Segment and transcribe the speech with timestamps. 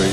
[0.00, 0.12] Trade.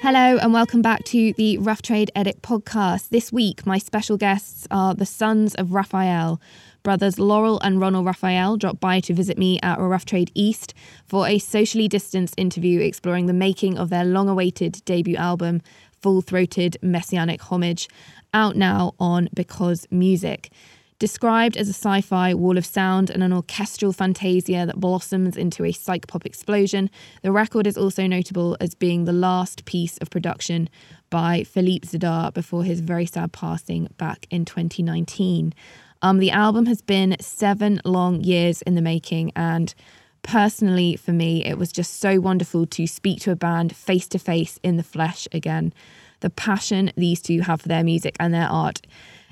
[0.00, 3.10] Hello, and welcome back to the Rough Trade Edit podcast.
[3.10, 6.40] This week, my special guests are the sons of Raphael.
[6.82, 10.72] Brothers Loral and Ronald Raphael dropped by to visit me at Rough Trade East
[11.04, 15.60] for a socially distanced interview exploring the making of their long awaited debut album,
[16.00, 17.88] Full Throated Messianic Homage,
[18.34, 20.50] out now on Because Music.
[20.98, 25.62] Described as a sci fi wall of sound and an orchestral fantasia that blossoms into
[25.62, 26.88] a psych pop explosion,
[27.22, 30.70] the record is also notable as being the last piece of production
[31.10, 35.52] by Philippe Zdar before his very sad passing back in 2019.
[36.00, 39.74] Um, the album has been seven long years in the making, and
[40.22, 44.18] personally, for me, it was just so wonderful to speak to a band face to
[44.18, 45.74] face in the flesh again.
[46.20, 48.80] The passion these two have for their music and their art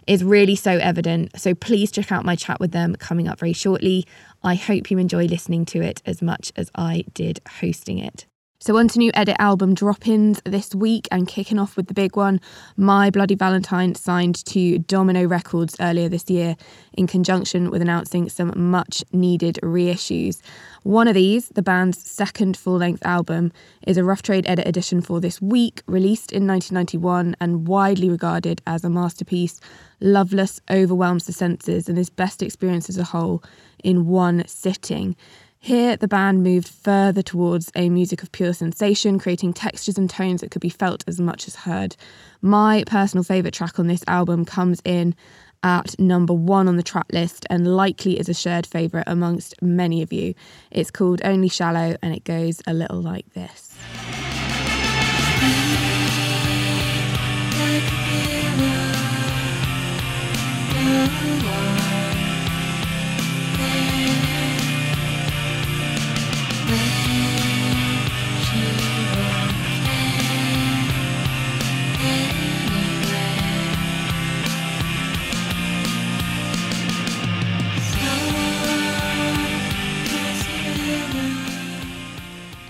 [0.07, 1.39] is really so evident.
[1.41, 4.07] So please check out my chat with them coming up very shortly.
[4.43, 8.27] I hope you enjoy listening to it as much as I did hosting it.
[8.65, 11.93] So, on to new edit album drop ins this week and kicking off with the
[11.93, 12.41] big one.
[12.79, 16.57] My Bloody Valentine signed to Domino Records earlier this year
[16.95, 20.41] in conjunction with announcing some much needed reissues.
[20.83, 23.53] One of these, the band's second full length album,
[23.87, 28.63] is a Rough Trade edit edition for this week, released in 1991 and widely regarded
[28.67, 29.61] as a masterpiece.
[30.01, 33.43] Loveless overwhelms the senses and is best experienced as a whole
[33.83, 35.17] in one sitting.
[35.65, 40.43] Here, the band moved further towards a music of pure sensation, creating textures and tones
[40.43, 41.97] that could be felt as much as heard.
[42.43, 45.15] My personal favourite track on this album comes in
[45.63, 50.03] at number one on the track list and likely is a shared favourite amongst many
[50.03, 50.35] of you.
[50.71, 53.75] It's called Only Shallow and it goes a little like this.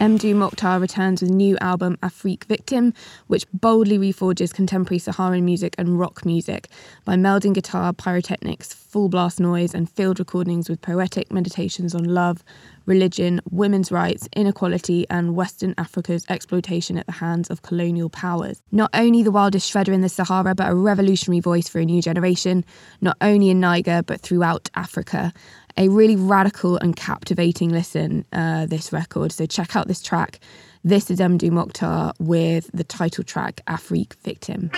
[0.04, 2.92] Mdou Moctar returns with new album Afrique Victim,
[3.28, 6.69] which boldly reforges contemporary Saharan music and rock music
[7.06, 12.44] by melding guitar, pyrotechnics, full blast noise, and field recordings with poetic meditations on love,
[12.84, 18.60] religion, women's rights, inequality, and Western Africa's exploitation at the hands of colonial powers.
[18.72, 22.03] Not only the wildest shredder in the Sahara, but a revolutionary voice for a new
[22.03, 22.62] generation,
[23.00, 25.32] not only in Niger, but throughout Africa
[25.76, 29.32] a really radical and captivating listen, uh, this record.
[29.32, 30.40] So check out this track.
[30.82, 34.70] This is Mdou Moctar with the title track Afrique Victim.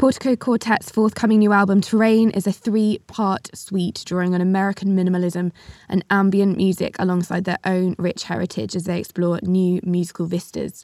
[0.00, 5.52] Portico Quartet's forthcoming new album, Terrain, is a three part suite drawing on American minimalism
[5.90, 10.82] and ambient music alongside their own rich heritage as they explore new musical vistas.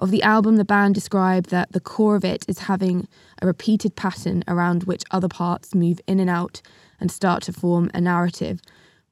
[0.00, 3.06] Of the album, the band described that the core of it is having
[3.40, 6.60] a repeated pattern around which other parts move in and out
[6.98, 8.60] and start to form a narrative.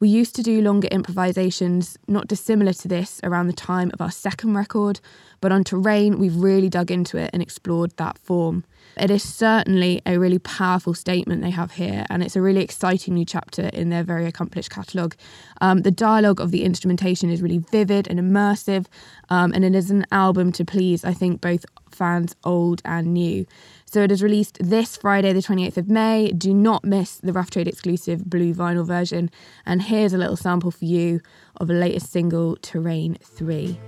[0.01, 4.11] We used to do longer improvisations, not dissimilar to this, around the time of our
[4.11, 5.01] second record,
[5.41, 8.65] but on Terrain, we've really dug into it and explored that form.
[8.97, 13.15] It is certainly a really powerful statement they have here, and it's a really exciting
[13.15, 15.17] new chapter in their very accomplished catalogue.
[15.61, 18.87] Um, the dialogue of the instrumentation is really vivid and immersive,
[19.31, 23.47] um, and it is an album to please, I think, both fans old and new.
[23.95, 26.33] So it is released this Friday, the 28th of May.
[26.33, 29.31] Do not miss the Rough Trade exclusive blue vinyl version.
[29.65, 31.21] And here's a little sample for you
[31.59, 33.79] of the latest single, Terrain 3.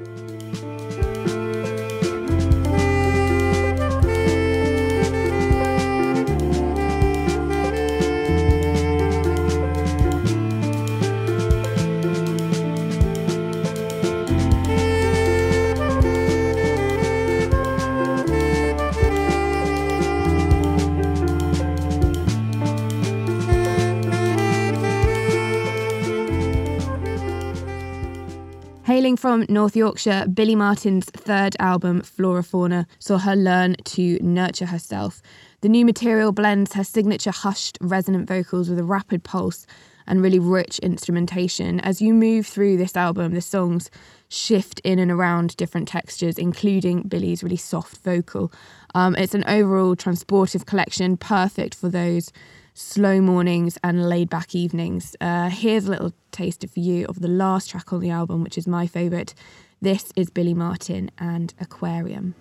[28.87, 34.67] Hailing from North Yorkshire, Billie Marten's third album, Flora Fauna, saw her learn to nurture
[34.67, 35.21] herself.
[35.61, 39.67] The new material blends her signature hushed, resonant vocals with a rapid pulse
[40.07, 41.81] and really rich instrumentation.
[41.81, 43.91] As you move through this album, the songs
[44.29, 48.53] shift in and around different textures, including Billie's really soft vocal.
[48.95, 52.31] Um, it's an overall transportive collection, perfect for those
[52.75, 55.17] slow mornings and laid back evenings.
[55.21, 58.59] Uh, here's a little taster for you of the last track on the album, which
[58.59, 59.33] is my favourite.
[59.81, 62.35] This is Billie Marten and Aquarium.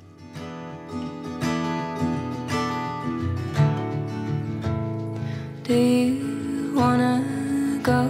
[5.63, 7.15] Do you wanna
[7.81, 8.09] go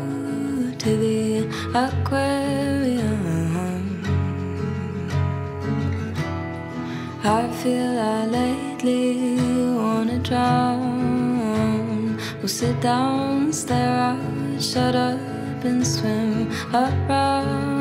[0.84, 1.48] to the
[1.86, 3.14] aquarium?
[7.24, 9.38] I feel I lately
[9.76, 12.18] wanna drown.
[12.40, 15.35] We'll sit down, stare out, shut up,
[15.66, 17.76] and swim around.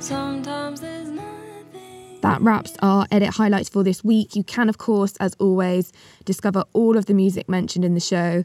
[0.00, 2.20] Sometimes there's nothing.
[2.20, 4.36] That wraps our edit highlights for this week.
[4.36, 5.92] You can, of course, as always,
[6.24, 8.44] discover all of the music mentioned in the show,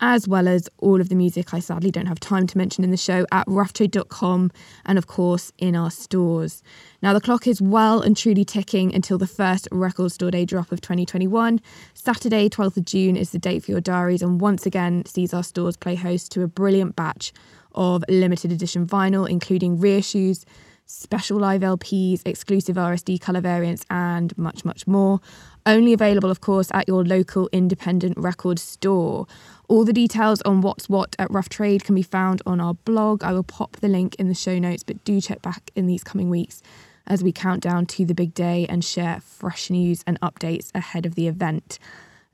[0.00, 2.90] as well as all of the music I sadly don't have time to mention in
[2.90, 4.50] the show at roughtrade.com
[4.84, 6.62] and, of course, in our stores.
[7.02, 10.72] Now, the clock is well and truly ticking until the first Record Store Day drop
[10.72, 11.60] of 2021.
[11.94, 15.44] Saturday, 12th of June, is the date for your diaries, and once again sees our
[15.44, 17.32] stores play host to a brilliant batch
[17.72, 20.44] of limited edition vinyl, including reissues
[20.86, 25.20] special live LPs, exclusive RSD colour variants, and much, much more.
[25.66, 29.26] Only available, of course, at your local independent record store.
[29.66, 33.24] All the details on what's what at Rough Trade can be found on our blog.
[33.24, 36.04] I will pop the link in the show notes, but do check back in these
[36.04, 36.62] coming weeks
[37.06, 41.06] as we count down to the big day and share fresh news and updates ahead
[41.06, 41.78] of the event.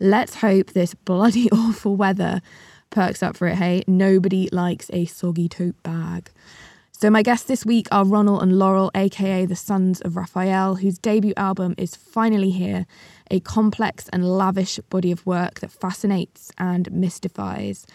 [0.01, 2.41] Let's hope this bloody awful weather
[2.91, 3.85] perks up for it, hey?
[3.87, 6.31] Nobody likes a soggy tote bag.
[6.93, 10.99] So, my guests this week are Ronald and Loral, aka the Sons of Raphael, whose
[10.99, 12.87] debut album is finally here
[13.31, 17.87] a complex and lavish body of work that fascinates and mystifies.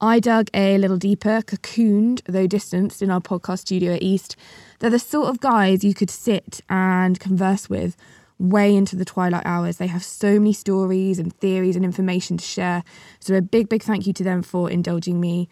[0.00, 4.34] I dug a little deeper, cocooned, though distanced, in our podcast studio at East.
[4.80, 7.96] They're the sort of guys you could sit and converse with
[8.38, 9.76] way into the twilight hours.
[9.76, 12.82] They have so many stories and theories and information to share.
[13.20, 15.48] So, a big, big thank you to them for indulging me.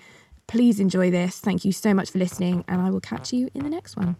[0.48, 1.38] Please enjoy this.
[1.38, 4.16] Thank you so much for listening, and I will catch you in the next one.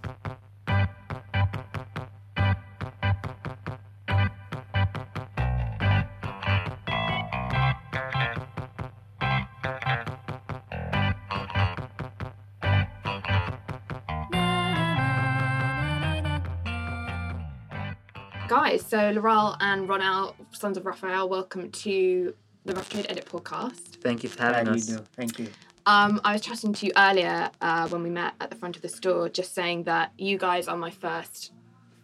[18.51, 24.01] Guys, so Loral and Ronald, Sons of Raphael, welcome to the Rough Trade Edit podcast.
[24.03, 24.89] Thank you for having Glad us.
[24.89, 25.05] you do.
[25.15, 25.49] Thank you.
[25.87, 28.83] Um, I was chatting to you earlier uh, when we met at the front of
[28.83, 31.53] the store, just saying that you guys are my first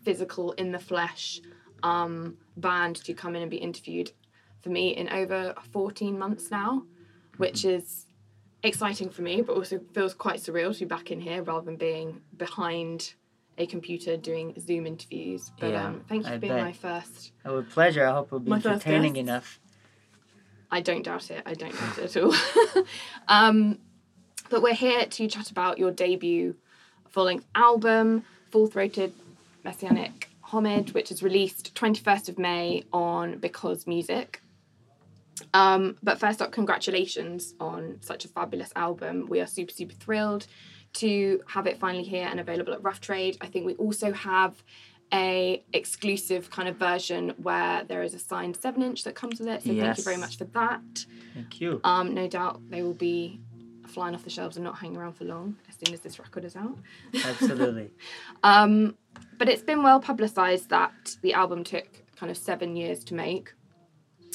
[0.05, 1.41] physical, in the flesh
[1.83, 4.13] um, band to come in and be interviewed
[4.61, 6.85] for me in over 14 months now,
[7.39, 8.07] which is
[8.63, 11.77] exciting for me, but also feels quite surreal to be back in here rather than
[11.77, 13.15] being behind
[13.59, 15.51] a computer doing Zoom interviews.
[15.59, 16.65] But Yeah, um, thank you I for being bet.
[16.65, 17.33] my first.
[17.45, 18.07] Oh, with pleasure.
[18.07, 19.59] I hope it'll be entertaining enough.
[20.71, 21.43] I don't doubt it.
[21.47, 22.35] I don't doubt it at all.
[23.29, 23.79] um,
[24.51, 26.57] but we're here to chat about your debut
[27.09, 29.13] full length album, Full Throated
[29.65, 34.43] Messianic Homage, which is released 21st of May on Because Music.
[35.55, 39.27] Um, but first up, congratulations on such a fabulous album.
[39.29, 40.47] We are super, super thrilled
[40.97, 43.37] to have it finally here and available at Rough Trade.
[43.41, 44.63] I think we also have
[45.13, 49.49] a exclusive kind of version where there is a signed seven inch that comes with
[49.49, 49.63] it.
[49.63, 51.07] So thank you very much for that.
[51.35, 51.81] Thank you.
[51.85, 53.41] Um, no doubt they will be
[53.87, 56.45] flying off the shelves and not hanging around for long as soon as this record
[56.45, 56.79] is out.
[57.25, 57.91] Absolutely.
[58.43, 58.97] Um,
[59.39, 61.87] but it's been well publicised that the album took
[62.17, 63.53] kind of seven years to make.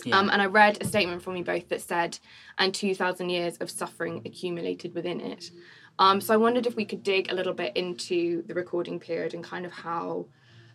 [0.03, 0.17] Yeah.
[0.17, 2.17] Um, and I read a statement from you both that said,
[2.57, 5.51] and 2,000 years of suffering accumulated within it.
[5.99, 9.33] Um, so I wondered if we could dig a little bit into the recording period
[9.33, 10.25] and kind of how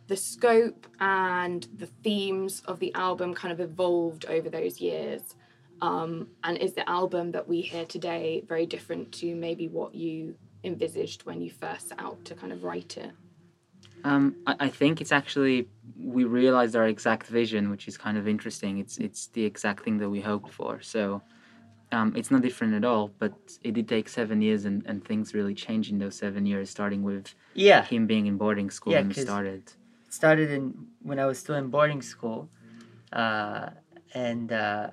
[0.07, 5.35] the scope and the themes of the album kind of evolved over those years.
[5.83, 10.37] Um, and is the album that we hear today very different to maybe what you
[10.65, 13.11] envisaged when you first set out to kind of write it?
[14.05, 15.69] Um, I, I think it's actually
[15.99, 18.79] we realized our exact vision, which is kind of interesting.
[18.79, 20.81] It's it's the exact thing that we hoped for.
[20.81, 21.23] So
[21.93, 23.11] um, it's not different at all.
[23.19, 26.71] But it did take seven years, and, and things really changed in those seven years.
[26.71, 27.85] Starting with Yeah.
[27.85, 29.63] him being in boarding school Yeah, when we 'cause- started.
[30.07, 30.63] It started in
[31.03, 32.49] when I was still in boarding school,
[33.13, 33.71] uh,
[34.15, 34.91] and uh,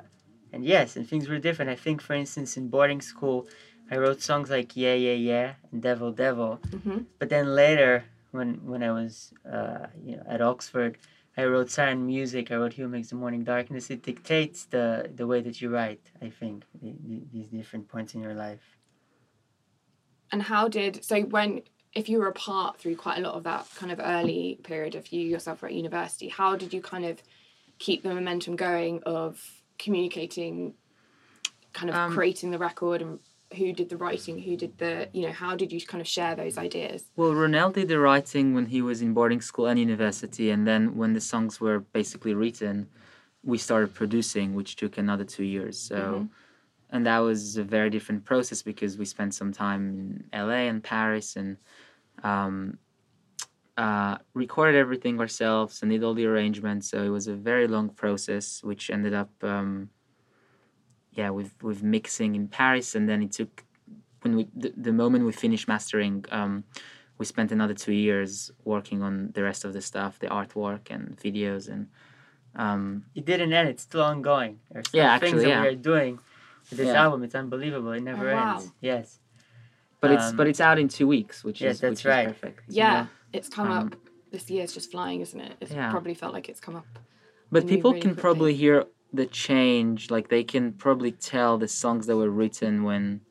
[0.52, 1.70] and yes, and things were different.
[1.72, 3.48] I think, for instance, in boarding school,
[3.92, 6.60] I I wrote songs like Yeah Yeah Yeah and Devil Devil.
[6.84, 10.98] hmm But then later, when when I was uh, you know at Oxford,
[11.36, 12.52] I wrote Siren Music.
[12.52, 13.90] I wrote Who Makes the Morning Darkness.
[13.90, 16.02] It dictates the the way that you write.
[16.22, 18.78] I think the, the, these different points in your life.
[20.32, 21.62] And how did so when
[21.94, 25.08] if you were apart through quite a lot of that kind of early period of
[25.14, 27.22] you yourself were at university, how did you kind of
[27.80, 30.74] keep the momentum going of communicating,
[31.74, 33.20] kind of Um, creating the record and
[33.54, 36.36] who did the writing, who did the you know how did you kind of share
[36.36, 37.06] those ideas?
[37.16, 40.96] Well, Ronel did the writing when he was in boarding school and university, and then
[40.96, 42.88] when the songs were basically written,
[43.44, 45.78] we started producing, which took another two years.
[45.80, 46.30] So, Mhm.
[46.90, 50.84] and that was a very different process because we spent some time in LA and
[50.84, 51.58] Paris and
[52.24, 52.78] um,
[53.78, 56.90] uh, recorded everything ourselves and did all the arrangements.
[56.90, 59.90] So it was a very long process, which ended up, um,
[61.14, 63.64] yeah, with with mixing in Paris, and then it took
[64.22, 66.26] when we the, the moment we finished mastering.
[66.32, 66.64] Um,
[67.20, 71.16] we spent another two years working on the rest of the stuff, the artwork and
[71.18, 71.88] videos, and
[72.56, 73.70] um, It didn't end.
[73.70, 74.60] It's still ongoing.
[74.72, 75.62] There's still Yeah, things actually, that yeah.
[75.62, 76.20] we are doing
[76.70, 77.04] with this Yeah.
[77.04, 77.24] album.
[77.24, 77.92] It's unbelievable.
[77.92, 78.56] It never Oh, wow.
[78.58, 78.72] ends.
[78.82, 79.20] Yes.
[80.02, 82.28] but it's Um, but it's out in two weeks, which yes, is that's which right.
[82.28, 82.64] is perfect.
[82.68, 83.96] Yeah, it's come Um, up.
[84.32, 85.54] This year year's just flying, isn't it?
[85.62, 85.92] It's Yeah.
[85.92, 86.88] probably felt like it's come up.
[87.52, 88.22] But people really can quickly.
[88.22, 90.10] probably hear the change.
[90.12, 93.22] Like they can probably tell the songs that were written when,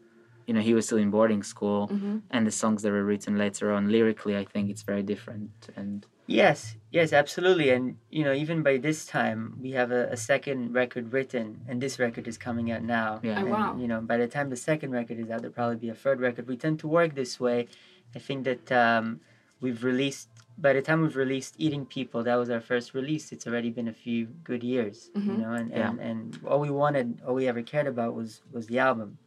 [0.47, 3.37] you know, he was still in boarding school, hmm and the songs that were written
[3.37, 3.91] later on.
[3.91, 5.51] Lyrically, I think it's very different.
[5.77, 7.69] And Yes, yes, absolutely.
[7.71, 11.77] And you know, even by this time, we have a, a second record written, and
[11.85, 13.21] this record is coming out now.
[13.23, 13.35] Yeah.
[13.39, 13.77] Oh, And, wow.
[13.83, 16.21] You know, by the time the second record is out, there'll probably be a third
[16.21, 16.47] record.
[16.47, 17.67] We tend to work this way.
[18.15, 19.21] I think that um,
[19.61, 20.29] we've released.
[20.59, 23.33] By the time we've released Eating People, that was our first release.
[23.33, 25.27] It's already been a few good years, Mhm.
[25.27, 25.91] you know, and, Yeah.
[25.91, 29.19] and, and all we wanted, all we ever cared about was was the album.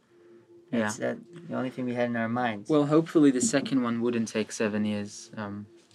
[0.72, 0.78] Yeah.
[0.80, 1.16] That's uh,
[1.48, 2.68] the only thing we had in our minds.
[2.70, 5.30] well, hopefully the second one wouldn't take seven years,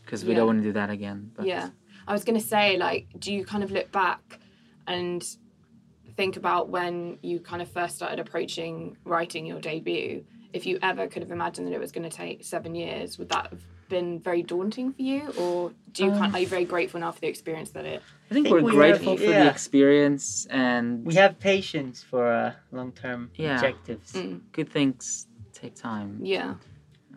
[0.03, 0.37] because we Yeah.
[0.37, 1.31] don't want to do that again.
[1.35, 1.69] But Yeah.
[2.07, 4.39] I was going to say, like, do you kind of look back
[4.87, 5.23] and
[6.17, 10.25] think about when you kind of first started approaching writing your debut?
[10.53, 13.29] If you ever could have imagined that it was going to take seven years, would
[13.29, 15.21] that have been very daunting for you?
[15.37, 18.01] Or do you kind Um, are you very grateful now for the experience that it.
[18.29, 19.43] I think think we're we grateful have- for yeah.
[19.43, 23.55] the experience and we have patience for uh, long-term Yeah.
[23.55, 24.13] objectives.
[24.13, 26.09] Mm, good things take time.
[26.23, 26.55] yeah.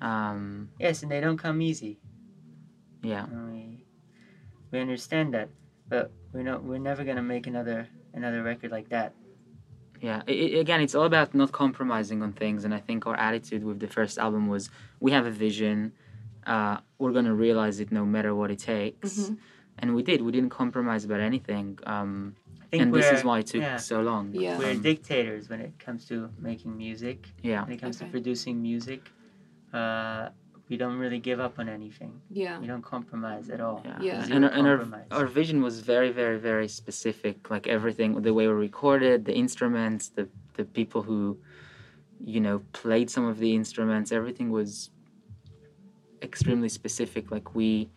[0.02, 1.94] Um, Yes, and they don't come easy.
[3.02, 3.26] yeah.
[3.50, 3.84] We,
[4.70, 5.48] we understand that,
[5.88, 6.64] but we're not.
[6.64, 9.14] We're never gonna make another another record like that.
[10.00, 13.16] Yeah, i i again, it's all about not compromising on things, and I think our
[13.28, 14.68] attitude with the first album was
[15.00, 15.92] we have a vision,
[16.46, 19.38] uh, we're gonna realize it no matter what it takes, Mhm.
[19.78, 20.22] and we did.
[20.22, 22.36] We didn't compromise about anything, um,
[22.72, 23.76] and this is why it took yeah.
[23.76, 24.24] so long.
[24.32, 24.58] Yeah.
[24.58, 27.28] we're Um, dictators when it comes to making music.
[27.42, 28.06] yeah, When it comes Okay.
[28.06, 29.00] to producing music,
[29.72, 30.28] uh,
[30.68, 32.12] we don't really give up on anything.
[32.30, 32.58] Yeah.
[32.58, 33.82] We don't compromise at all.
[33.84, 34.26] yeah, Yeah.
[34.34, 37.50] And, our, and our, our vision was very, very, very specific.
[37.50, 41.36] Like everything, the way we recorded, the instruments, the the people who,
[42.24, 44.12] you know, played some of the instruments.
[44.12, 44.90] Everything was
[46.24, 47.30] extremely specific.
[47.30, 47.88] Like we,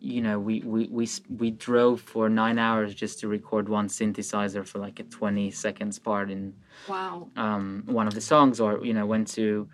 [0.00, 1.08] you know, we we we
[1.40, 5.98] we drove for nine hours just to record one synthesizer for like a twenty seconds
[5.98, 6.54] part in
[6.88, 7.28] Wow.
[7.36, 9.68] um, one of the songs, or you know, went to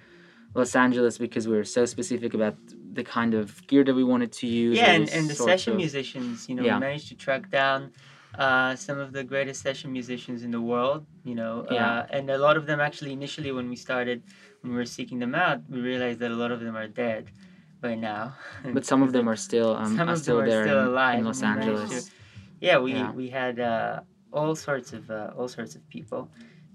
[0.55, 2.57] Los Angeles because we were so specific about
[2.93, 4.77] the kind of gear that we wanted to use.
[4.79, 6.75] Yeah, and, and the session of- musicians, you know, Yeah.
[6.75, 7.93] we managed to track down
[8.45, 12.01] uh, some of the greatest session musicians in the world, you know, Yeah.
[12.01, 14.19] uh, and a lot of them actually initially when we started,
[14.63, 17.23] when we were seeking them out, we realized that a lot of them are dead
[17.85, 18.25] by now.
[18.77, 20.81] But some of them are still um, Some are of still them are there still
[20.81, 22.11] in, alive, in Los and we Angeles.
[22.69, 23.13] Yeah, we Yeah.
[23.21, 24.01] we had uh,
[24.39, 26.21] all sorts of uh, all sorts of people.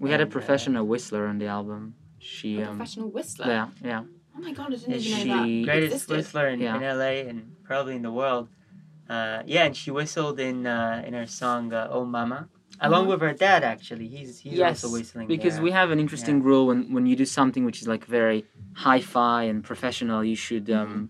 [0.02, 1.80] We had a and, uh, professional whistler on the album.
[2.32, 3.46] She A um, professional whistler.
[3.56, 4.02] yeah yeah
[4.36, 5.64] Oh my god, I didn't even she- know that.
[5.70, 6.16] greatest existed.
[6.16, 6.76] whistler in, Yeah.
[6.78, 8.46] in LA and probably in the world.
[9.08, 12.48] Uh, yeah, and she whistled in uh, in her song uh, "Oh Mama,"
[12.80, 13.10] along Uh-huh.
[13.12, 13.62] with her dad.
[13.62, 15.62] Actually, he's he's yes also whistling because there.
[15.62, 18.44] we have an interesting rule when when you do something which is like very
[18.74, 21.08] hi-fi and professional, you should um,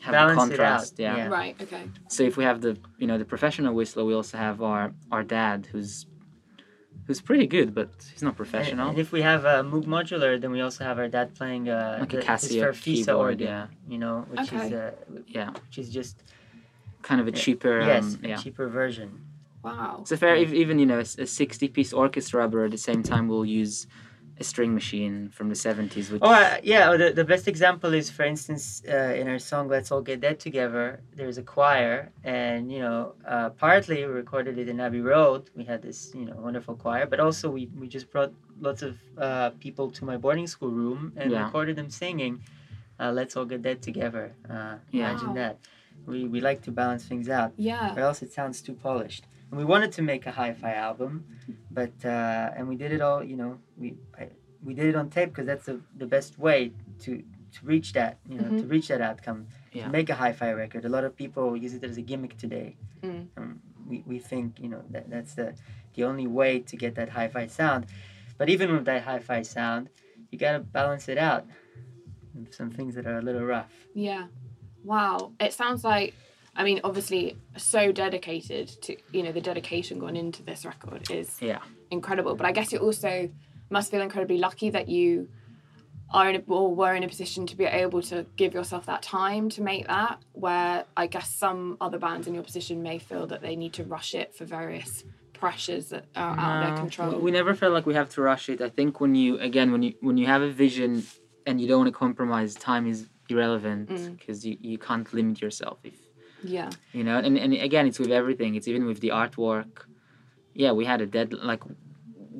[0.00, 0.92] have Balance a it contrast.
[0.94, 1.16] out, Yeah.
[1.16, 1.28] yeah.
[1.28, 1.82] Right, okay.
[2.08, 5.22] So if we have the you know the professional whistler, we also have our our
[5.22, 6.06] dad who's
[7.06, 8.88] who's pretty good, but he's not professional.
[8.90, 11.98] and if we have a Moog modular, then we also have our dad playing uh,
[12.00, 14.90] like a the- his Casio Farfisa keyboard, organ, yeah, you know, which is uh,
[15.26, 16.16] yeah, which is just
[17.02, 17.42] kind of a Yeah.
[17.44, 17.80] cheaper.
[17.80, 18.36] yes, um, a yeah.
[18.36, 19.10] cheaper version.
[19.62, 20.02] Wow.
[20.04, 23.28] So fair, if, even you know, a, 60 piece orchestra, but at the same time
[23.28, 23.86] we'll use
[24.40, 27.92] a string machine from the 70s which Oh uh, yeah, oh, the, the best example
[27.92, 32.12] is, for instance, uh, in our song "Let's All Get Dead Together." There's a choir,
[32.24, 35.50] and you know, uh, partly we recorded it in Abbey Road.
[35.54, 38.96] We had this, you know, wonderful choir, but also we, we just brought lots of
[39.18, 41.44] uh, people to my boarding school room and Yeah.
[41.44, 42.42] recorded them singing
[42.98, 45.10] uh, "Let's All Get Dead Together." Uh, Yeah.
[45.10, 45.34] Imagine Wow.
[45.34, 45.54] that.
[46.06, 47.94] We we like to balance things out, Yeah.
[47.96, 49.24] or else it sounds too polished.
[49.50, 51.24] And we wanted to make a hi-fi album,
[51.70, 53.22] but uh, and we did it all.
[53.22, 54.28] You know, we I,
[54.64, 57.22] we did it on tape because that's the, the best way to
[57.54, 58.18] to reach that.
[58.28, 59.46] You know, to reach that outcome.
[59.72, 59.84] Yeah.
[59.86, 60.84] To make a hi-fi record.
[60.84, 62.76] A lot of people use it as a gimmick today.
[63.02, 63.26] Mm.
[63.36, 65.54] Um, we, we think you know that that's the
[65.94, 67.86] the only way to get that hi-fi sound.
[68.38, 69.90] But even with that hi-fi sound,
[70.30, 71.44] you gotta balance it out.
[72.50, 73.72] Some things that are a little rough.
[73.94, 74.26] Yeah.
[74.84, 75.32] Wow.
[75.40, 76.14] It sounds like
[76.54, 81.38] I mean, obviously so dedicated to you know, the dedication going into this record is
[81.40, 81.60] yeah
[81.90, 82.34] incredible.
[82.34, 83.30] But I guess you also
[83.70, 85.28] must feel incredibly lucky that you
[86.10, 89.02] are in a, or were in a position to be able to give yourself that
[89.02, 90.18] time to make that.
[90.32, 93.84] Where I guess some other bands in your position may feel that they need to
[93.84, 97.18] rush it for various pressures that are out of their control.
[97.18, 98.60] We never felt like we have to rush it.
[98.60, 101.04] I think when you again when you when you have a vision
[101.46, 104.18] and you don't want to compromise, time is irrelevant Mm.
[104.18, 105.94] because you, you can't limit yourself if
[106.42, 106.70] yeah.
[106.92, 107.18] you know.
[107.18, 108.54] And, and again, it's with everything.
[108.56, 109.72] It's even with the artwork.
[110.54, 111.62] Yeah, we had a dead like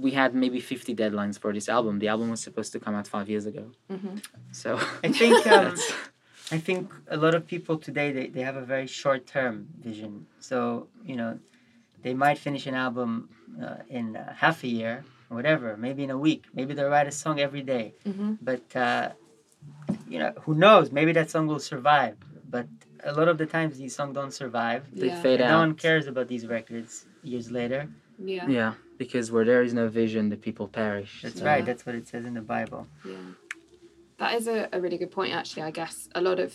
[0.05, 1.99] we had maybe fifty deadlines for this album.
[1.99, 3.65] The album was supposed to come out five years ago.
[3.91, 4.17] hmm
[4.62, 4.71] So
[5.07, 5.75] I think um,
[6.51, 10.27] I think a lot of people today they, they have a very short term vision.
[10.41, 11.39] So you know,
[12.03, 13.29] they might finish an album
[13.62, 16.43] uh, in uh, half a year, or whatever, maybe in a week.
[16.55, 17.95] Maybe they'll write a song every day.
[18.05, 19.11] hmm But uh,
[20.12, 20.87] you know, who knows?
[20.99, 22.16] Maybe that song will survive.
[22.54, 22.66] But
[23.11, 24.83] a lot of the times these songs don't survive.
[25.00, 25.23] they Yeah.
[25.25, 25.52] fade And out.
[25.54, 26.92] no one cares about these records
[27.33, 27.88] years later.
[28.35, 28.47] Yeah.
[28.59, 31.12] Yeah, because where there is no vision, the people perish.
[31.23, 31.64] That's So- right.
[31.69, 32.87] That's what it says in the Bible.
[33.12, 33.14] Yeah.
[34.19, 36.09] That is a, a really good point actually, I guess.
[36.14, 36.50] A lot of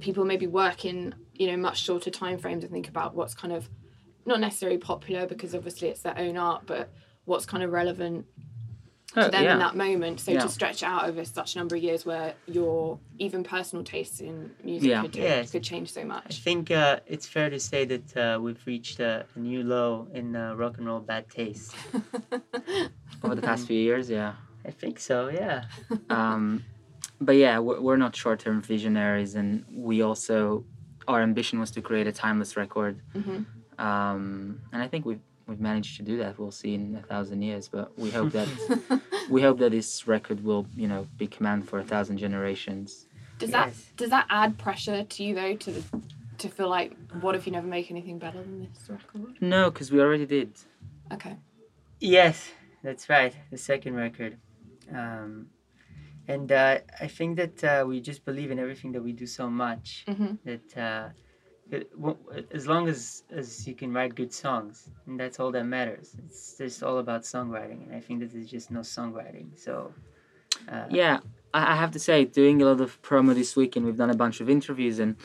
[0.00, 3.52] people maybe work in, you know, much shorter time frames and think about what's kind
[3.52, 3.68] of
[4.26, 6.90] not necessarily popular because obviously it's their own art, but
[7.26, 8.26] what's kind of relevant
[9.14, 9.52] to Oh, them yeah.
[9.54, 10.20] in that moment.
[10.20, 10.40] So Yeah.
[10.40, 14.50] to stretch out over such a number of years where your even personal tastes in
[14.62, 15.02] music Yeah.
[15.02, 15.50] could, Yes.
[15.52, 16.26] could change so much.
[16.28, 20.08] I think uh, it's fair to say that uh, we've reached a, a new low
[20.12, 21.74] in uh, rock and roll bad taste.
[23.22, 24.10] over the past few years.
[24.10, 24.34] Yeah.
[24.66, 25.28] I think so.
[25.28, 25.64] Yeah.
[26.10, 26.64] um,
[27.20, 30.64] but yeah, we're, we're not short-term visionaries, and we also
[31.06, 33.44] our ambition was to create a timeless record, Mhm.
[33.78, 36.38] um, and I think we've we've managed to do that.
[36.38, 38.48] We'll see in a thousand years, but we hope that
[39.30, 43.06] we hope that this record will you know be command for a thousand generations.
[43.38, 45.82] Does that does that add pressure to you though to the,
[46.38, 49.34] to feel like what if you never make anything better than this record?
[49.40, 50.56] No, because we already did.
[51.12, 51.36] Okay.
[52.00, 52.50] Yes,
[52.82, 53.34] that's right.
[53.50, 54.38] The second record.
[54.92, 55.46] Um,
[56.28, 59.48] and uh, I think that uh, we just believe in everything that we do so
[59.50, 61.23] much hmm that uh, it, w-
[62.52, 66.16] as long as, as you can write good songs, and that's all that matters.
[66.26, 69.58] It's just all about songwriting, and I think this is just no songwriting.
[69.58, 69.92] So,
[70.70, 71.20] uh, Yeah,
[71.52, 74.16] I, have to say, doing a lot of promo this week, and we've done a
[74.16, 75.16] bunch of interviews, and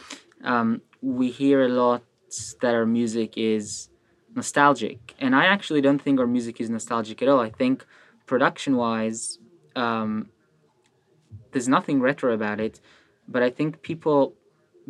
[0.44, 2.04] um, we hear a lot
[2.62, 3.90] that our music is
[4.36, 7.40] nostalgic, and I actually don't think our music is nostalgic at all.
[7.40, 7.86] I think
[8.26, 9.40] production-wise,
[9.76, 10.30] um,
[11.52, 12.80] there's nothing retro about it,
[13.28, 14.36] but I think people.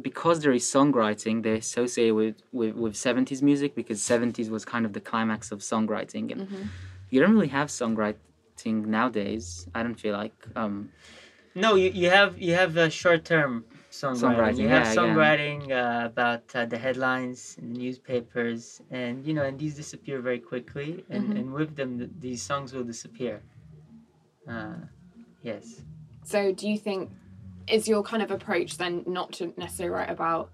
[0.01, 4.85] Because there is songwriting, they associate with, with, with 70s music because 70s was kind
[4.85, 6.31] of the climax of songwriting.
[6.31, 6.63] And hmm
[7.11, 9.67] you don't really have songwriting nowadays.
[9.73, 10.35] I don't feel like.
[10.55, 10.89] Um,
[11.55, 14.21] No, you, you have you have a short term songwriting.
[14.21, 14.97] Songwriting, You have yeah, yeah.
[14.99, 20.17] songwriting uh, about uh, the headlines in the newspapers, and you know, and these disappear
[20.21, 21.37] very quickly, and, Mhm.
[21.39, 23.41] and with them, th- these songs will disappear.
[24.47, 24.75] Uh,
[25.41, 25.81] yes.
[26.23, 27.09] So do you think
[27.69, 30.51] is your kind of approach then not to necessarily write about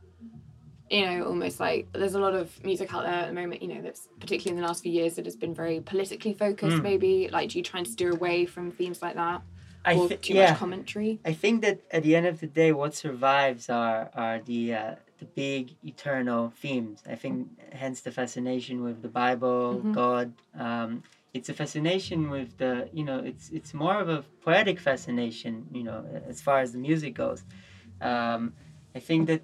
[0.89, 3.67] you know almost like there's a lot of music out there at the moment you
[3.73, 6.83] know that's particularly in the last few years that has been very politically focused Mm.
[6.83, 9.41] maybe like do you try and steer away from themes like that
[9.83, 10.51] I or thi- too yeah.
[10.51, 14.39] much commentary I think that at the end of the day, what survives are are
[14.51, 17.01] the uh, the big eternal themes.
[17.07, 19.93] I think hence the fascination with the Bible, Mhm.
[19.93, 20.33] God.
[20.65, 21.03] Um,
[21.35, 25.83] it's a fascination with the you know it's it's more of a poetic fascination you
[25.87, 25.99] know
[26.31, 27.41] as far as the music goes.
[28.09, 28.41] Um,
[28.97, 29.43] I think that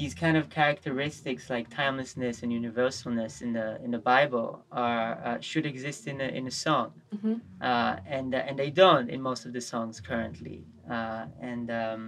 [0.00, 5.40] these kind of characteristics like timelessness and universalness in the in the Bible are uh,
[5.40, 7.40] should exist in a in a song Mhm.
[7.70, 10.58] uh, and uh, and they don't in most of the songs currently,
[10.96, 12.02] uh, and um,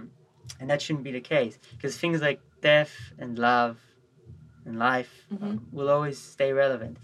[0.59, 3.73] and that shouldn't be the case because things like death and love
[4.65, 5.59] and life uh, Mhm.
[5.75, 6.97] will always stay relevant.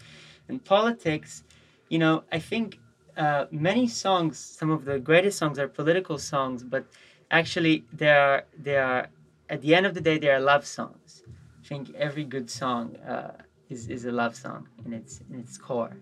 [0.50, 1.44] And politics,
[1.90, 2.80] you know, I think
[3.18, 6.86] uh, many songs, some of the greatest songs are political songs, but
[7.32, 9.10] actually they are they are
[9.50, 11.24] at the end of the day they are love songs.
[11.64, 13.34] I think every good song uh,
[13.70, 15.98] is is a love song in its in its core.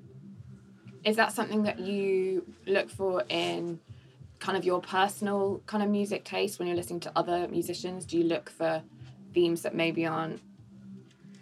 [1.04, 3.80] Is that something that you look for in
[4.40, 8.06] kind of your personal kind of music taste when you're listening to other musicians?
[8.06, 8.84] Do you look for
[9.34, 10.42] themes that maybe aren't,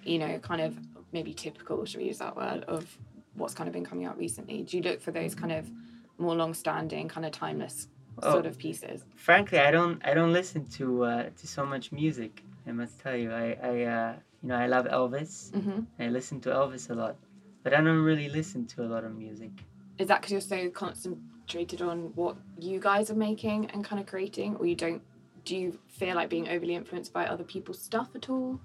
[0.04, 0.78] you know, kind of
[1.12, 2.98] maybe typical, should we use that word, of
[3.36, 4.64] what's kind of been coming out recently?
[4.64, 5.70] Do you look for those kind of
[6.18, 7.88] more long-standing, kind of timeless
[8.24, 8.50] sort Oh.
[8.50, 9.04] of pieces?
[9.16, 12.44] Frankly, I don't I don't listen to uh, to so much music.
[12.68, 15.52] I must tell you, I I uh, you know I love Elvis.
[15.54, 17.16] hmm I listen to Elvis a lot,
[17.64, 19.52] but I don't really listen to a lot of music.
[19.98, 24.08] Is that because you're so concentrated on what you guys are making and kind of
[24.08, 25.02] creating, or you don't?
[25.46, 28.60] Do you feel like being overly influenced by other people's stuff at all?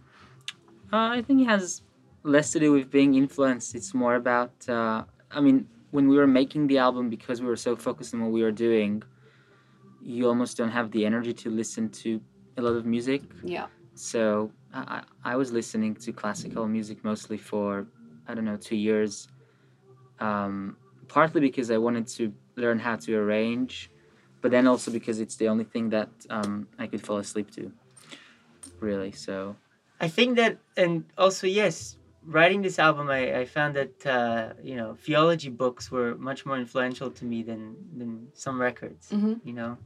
[0.93, 1.83] Uh, I think it has
[2.23, 3.75] less to do with being influenced.
[3.75, 7.57] It's more about, uh, I mean, when we were making the album, because we were
[7.57, 9.03] so focused on what we were doing,
[10.03, 12.21] you almost don't have the energy to listen to
[12.57, 13.23] a lot of music.
[13.45, 13.67] Yeah.
[13.95, 17.87] So I, I I was listening to classical music mostly for,
[18.29, 19.29] I don't know, two years.
[20.21, 20.77] Um,
[21.09, 23.91] partly because I wanted to learn how to arrange,
[24.41, 27.73] but then also because it's the only thing that um, I could fall asleep to.
[28.79, 29.57] Really, so
[30.01, 34.77] I think that, and also yes, writing this album, I, I found that uh, you
[34.77, 39.11] know theology books were much more influential to me than than some records.
[39.11, 39.79] hmm You know,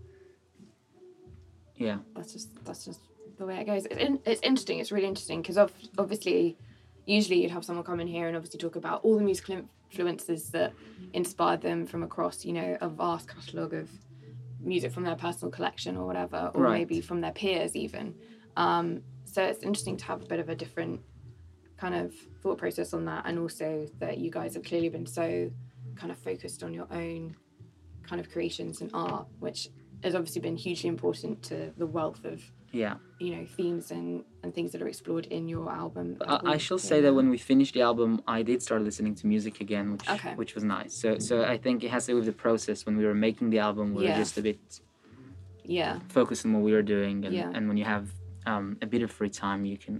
[1.76, 1.98] yeah.
[2.14, 3.00] That's just that's just
[3.38, 3.86] the way it goes.
[3.86, 4.78] It's, in, it's interesting.
[4.78, 6.56] It's really interesting because of, obviously,
[7.06, 10.50] usually you'd have someone come in here and obviously talk about all the musical influences
[10.50, 10.72] that
[11.12, 13.90] inspired them from across, you know, a vast catalogue of
[14.62, 16.78] music from their personal collection or whatever, or Right.
[16.78, 18.14] maybe from their peers even.
[18.56, 21.00] Um, so it's interesting to have a bit of a different
[21.84, 25.50] kind of thought process on that, and also that you guys have clearly been so
[26.00, 27.36] kind of focused on your own
[28.08, 29.60] kind of creations and art, which
[30.02, 32.38] has obviously been hugely important to the wealth of
[32.72, 32.94] Yeah,
[33.24, 36.06] you know themes and and things that are explored in your album.
[36.26, 39.26] I, I shall say that when we finished the album, I did start listening to
[39.34, 40.34] music again, which Okay.
[40.40, 40.92] which was nice.
[41.02, 42.78] So so I think it has to do with the process.
[42.86, 44.10] When we were making the album, we Yeah.
[44.10, 44.60] were just a bit
[45.76, 47.50] yeah focused on what we were doing, and Yeah.
[47.56, 48.04] and when you have
[48.52, 49.96] um, a bit of free time, you can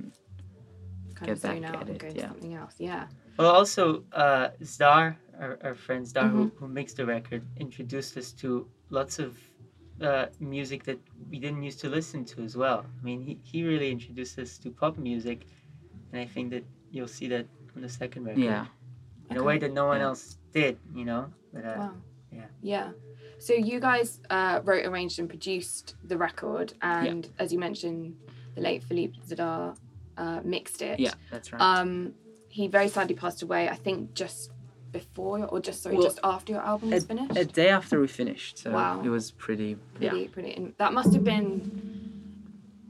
[1.27, 2.29] Get of zone back out at it, go to yeah.
[2.29, 2.75] something else.
[2.79, 3.07] Yeah.
[3.39, 6.57] well, also uh, Zdar, our, our friend Zdar, who, Mm-hmm.
[6.59, 9.37] who mixed the record, introduced us to lots of
[10.01, 10.99] uh, music that
[11.31, 12.85] we didn't used to listen to as well.
[13.01, 15.47] I mean, he, he really introduced us to pop music,
[16.13, 18.41] and I think that you'll see that on the second record.
[18.43, 18.67] yeah.
[19.31, 20.07] in a way that no one Yeah.
[20.07, 21.33] else did, you know.
[21.53, 21.93] But uh, Wow.
[22.33, 22.47] yeah.
[22.63, 22.91] Yeah.
[23.39, 28.17] So you guys uh, wrote, arranged, and produced the record, and as you mentioned,
[28.55, 29.77] the late Philippe Zdar
[30.17, 31.01] uh, mixed it.
[31.01, 31.61] Yeah, that's right.
[31.61, 32.15] Um,
[32.49, 33.69] he very sadly passed away.
[33.69, 34.51] I think just
[34.93, 37.37] before, or just sorry, Well, just after your album was finished.
[37.37, 39.03] a day after we finished, so Wow.
[39.03, 39.75] it was pretty.
[39.95, 40.53] pretty, Yeah, pretty.
[40.55, 42.15] And that must have been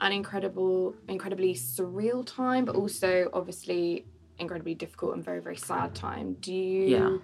[0.01, 4.05] an incredible, incredibly surreal time, but also obviously
[4.39, 6.35] incredibly difficult and very, very sad time.
[6.41, 6.83] Do you?
[6.89, 7.17] Yeah.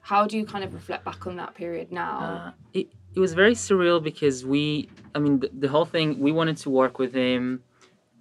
[0.00, 2.18] How do you kind of reflect back on that period now?
[2.20, 6.32] Uh, it, it was very surreal because we, I mean, the, the whole thing, we
[6.32, 7.62] wanted to work with him.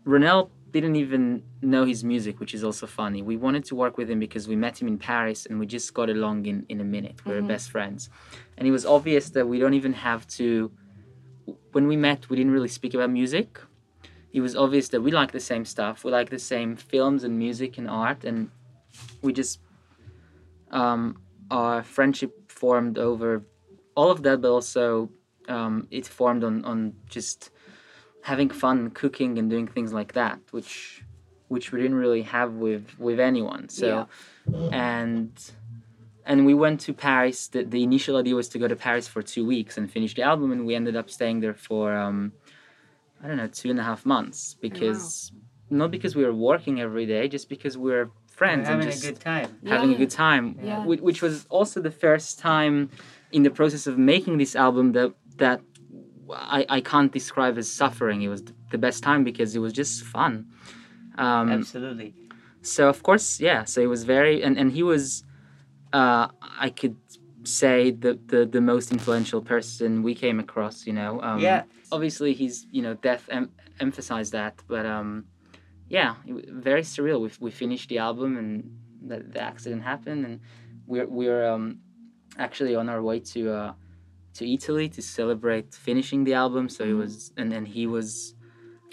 [0.06, 1.24] Ronel didn't even
[1.62, 3.22] know his music, which is also funny.
[3.22, 5.94] We wanted to work with him because we met him in Paris and we just
[5.94, 7.18] got along in, in a minute.
[7.26, 7.54] We were Mhm.
[7.56, 8.02] best friends.
[8.58, 10.72] And it was obvious that we don't even have to,
[11.76, 13.50] when we met, we didn't really speak about music.
[14.38, 15.96] It was obvious that we like the same stuff.
[16.04, 18.26] We like the same films and music and art.
[18.30, 18.38] And
[19.22, 19.60] we just,
[20.72, 21.02] um,
[21.50, 23.30] our friendship formed over
[23.96, 25.10] all of that, but also
[25.48, 27.50] um, it formed on, on just
[28.32, 31.04] having fun cooking and doing things like that, which
[31.48, 33.70] which we didn't really have with with anyone.
[33.70, 34.08] So
[34.72, 35.32] and
[36.26, 37.48] and we went to Paris.
[37.48, 40.24] The, the initial idea was to go to Paris for two weeks and finish the
[40.24, 42.18] album, and we ended up staying there for um,
[43.24, 45.32] I don't know two and a half months because
[45.70, 48.12] not because we were working every day, just because we were We're
[48.42, 49.50] friends and having just a good time.
[49.68, 50.84] having a good time, Yeah.
[50.84, 52.90] whi- which was also the first time
[53.32, 55.62] in the process of making this album that that
[56.32, 58.22] I, I can't describe as suffering.
[58.22, 60.48] It was the best time because it was just fun.
[61.18, 62.14] Um, Absolutely.
[62.62, 63.64] so of course, yeah.
[63.64, 65.24] So it was very and and he was,
[65.94, 66.28] uh,
[66.60, 66.98] I could
[67.44, 70.86] say the, the the most influential person we came across.
[70.86, 71.22] You know.
[71.22, 71.64] Um, yeah.
[71.92, 75.26] Obviously, he's you know death em- emphasized that, but um,
[75.88, 77.22] yeah, very surreal.
[77.22, 80.40] We we finished the album and the, the accident happened, and
[80.88, 81.80] we're we're um,
[82.38, 83.74] actually on our way to uh,
[84.36, 86.70] to Italy to celebrate finishing the album.
[86.70, 86.98] So it Mhm.
[87.04, 88.36] was and then he was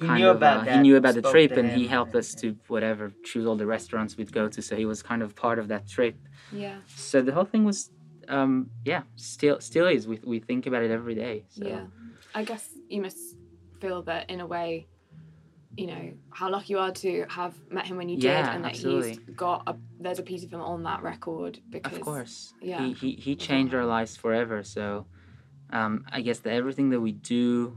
[0.01, 0.75] He kind knew of, about uh, that.
[0.77, 4.17] he knew about the trip and he helped us to whatever choose all the restaurants
[4.17, 6.17] we'd go to so he was kind of part of that trip
[6.65, 6.77] yeah.
[7.11, 7.91] so the whole thing was
[8.29, 10.07] um, yeah, still still is.
[10.07, 11.45] We we think about it every day.
[11.49, 11.67] So.
[11.67, 11.85] Yeah.
[12.35, 13.19] I guess you must
[13.81, 14.87] feel that in a way,
[15.77, 18.73] you know, how lucky you are to have met him when you did and that
[18.75, 19.11] absolutely.
[19.11, 22.55] he's got a there's a piece of him on that record because Of course.
[22.61, 22.81] yeah.
[22.85, 24.63] He, he, he changed our lives forever.
[24.63, 25.07] So
[25.73, 27.77] um, I guess that everything that we do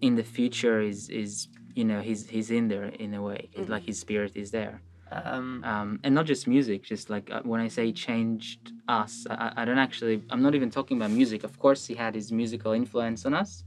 [0.00, 3.48] in the future is, is you know, he's, he's in there in a way.
[3.52, 4.80] It's Like his spirit is there.
[5.10, 9.52] Um, Um, and not just music, just like uh, when I say changed us, I,
[9.56, 11.44] I- don't actually, I'm not even talking about music.
[11.44, 13.64] Of course, he had his musical influence on us,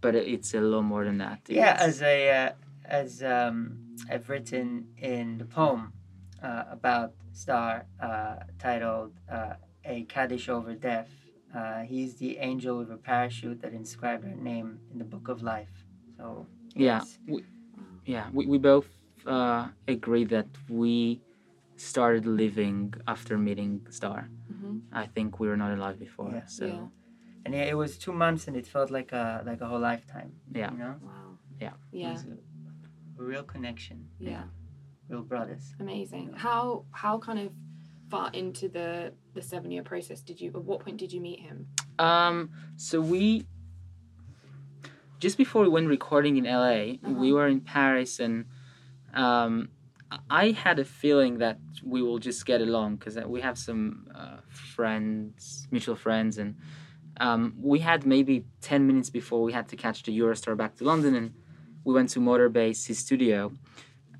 [0.00, 1.40] but it's a lot more than that.
[1.48, 2.52] yeah, It's- as a uh,
[2.84, 3.56] as um,
[4.10, 5.92] I've written in the poem
[6.42, 11.10] uh, about Zdar uh, titled uh, "A Kaddish Over Death."
[11.54, 15.42] Uh, he's the angel with a parachute that inscribed our name in the book of
[15.42, 15.72] life.
[16.16, 17.18] So Yeah, yes.
[17.26, 17.44] we,
[18.04, 18.86] yeah, we, we both
[19.26, 21.20] uh, agree that we
[21.76, 24.28] started living after meeting Zdar.
[24.52, 24.82] Mhm.
[24.92, 26.30] I think we were not alive before.
[26.32, 26.46] Yeah.
[26.46, 26.86] So Yeah.
[27.44, 30.30] and it, it was two months, and it felt like a like a whole lifetime.
[30.60, 30.70] Yeah.
[30.72, 31.38] you know, Wow.
[31.60, 31.74] Yeah.
[31.92, 32.16] Yeah.
[33.18, 33.98] a, a real connection.
[34.18, 34.44] Yeah.
[35.08, 35.64] real brothers.
[35.80, 36.32] Amazing.
[36.46, 37.50] How how kind of
[38.08, 40.48] far into the the seven year process did you?
[40.54, 41.66] At what point did you meet him?
[41.98, 43.46] Um, so we
[45.18, 47.34] just before we went recording in LA, we Uh-huh.
[47.34, 48.44] were in Paris, and
[49.14, 49.68] um,
[50.30, 54.38] I had a feeling that we will just get along because we have some uh,
[54.48, 56.54] friends, mutual friends, and
[57.20, 60.84] um, we had maybe ten minutes before we had to catch the Eurostar back to
[60.84, 61.34] London, and
[61.84, 63.52] we went to Motorbass, his studio.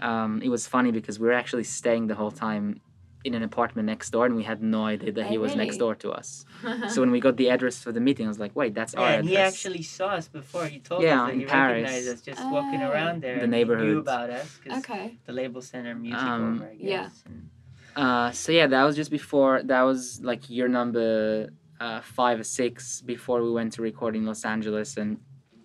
[0.01, 2.81] Um, it was funny because we were actually staying the whole time
[3.25, 5.65] in an apartment next door, and we had no idea that Oh, he was really?
[5.65, 6.45] next door to us.
[6.89, 9.01] So when we got the address for the meeting, I was like, "Wait, that's Yeah,
[9.01, 10.67] our and address." he actually saw us before.
[10.67, 11.83] He told Yeah, us that in he Paris.
[11.83, 12.91] recognized us just walking Oh.
[12.91, 13.37] around there.
[13.39, 13.97] The and He knew neighborhood.
[13.99, 15.19] about us because okay.
[15.27, 16.65] the label sent our music Um, over.
[16.71, 17.03] I yeah.
[17.03, 17.25] guess.
[17.27, 17.49] And
[17.97, 19.55] Uh, so yeah, that was just before.
[19.73, 21.49] That was like year number
[21.81, 25.19] uh, five or six before we went to record in Los Angeles, and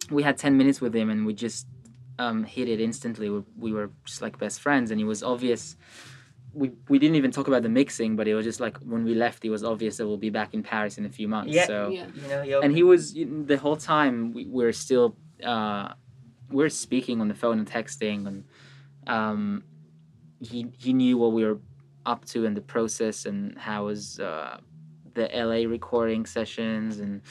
[0.10, 1.68] we had ten minutes with him, and we just
[2.20, 3.28] um, hit it instantly.
[3.30, 5.76] We, we were just like best friends, and it was obvious.
[6.54, 9.16] We, we didn't even talk about the mixing, but it was just like when we
[9.16, 11.54] left, it was obvious that we'll be back in Paris in a few months.
[11.54, 11.66] Yeah.
[11.66, 12.06] So Yeah.
[12.14, 15.94] you know, and he was the whole time we were still uh,
[16.52, 18.44] we're speaking on the phone and texting and
[19.08, 19.64] um,
[20.40, 21.60] he he knew what we were
[22.06, 24.58] up to in the process and how was uh,
[25.16, 27.22] the LA recording sessions and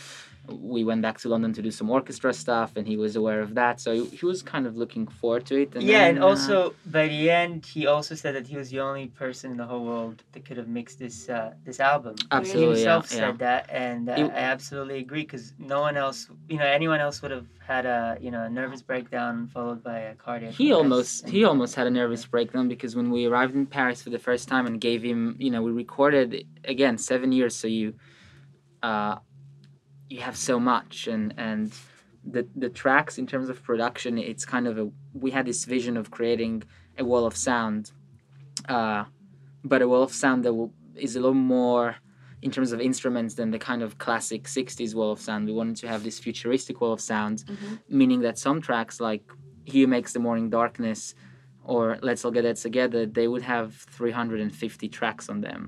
[0.48, 3.54] we went back to London to do some orchestra stuff and he was aware of
[3.54, 6.28] that so he, was kind of looking forward to it and yeah, then, and uh,
[6.28, 9.66] also by the end, he also said that he was the only person in the
[9.66, 12.16] whole world that could have mixed this uh, this album.
[12.30, 13.18] Absolutely, he himself yeah.
[13.18, 17.00] said that, and uh, It- I absolutely agree because no one else, you know, anyone
[17.00, 20.52] else would have had a you know a nervous breakdown followed by a cardiac.
[20.54, 24.10] he almost he almost had a nervous breakdown because when we arrived in Paris for
[24.10, 27.94] the first time and gave him you know we recorded again seven years so you
[28.82, 29.16] uh
[30.12, 31.66] you have so much and and
[32.34, 34.86] the the tracks in terms of production it's kind of a
[35.24, 36.54] we had this vision of creating
[37.02, 37.82] a wall of sound
[38.76, 39.02] uh
[39.64, 40.72] but a wall of sound that will,
[41.06, 41.96] is a little more
[42.46, 45.76] in terms of instruments than the kind of classic 60s wall of sound we wanted
[45.82, 47.78] to have this futuristic wall of sound Mhm.
[48.00, 49.24] meaning that some tracks like
[49.72, 51.14] Who Makes the Morning Darkness
[51.72, 55.60] or Let's All Get Dead Together, they would have 350 tracks on them.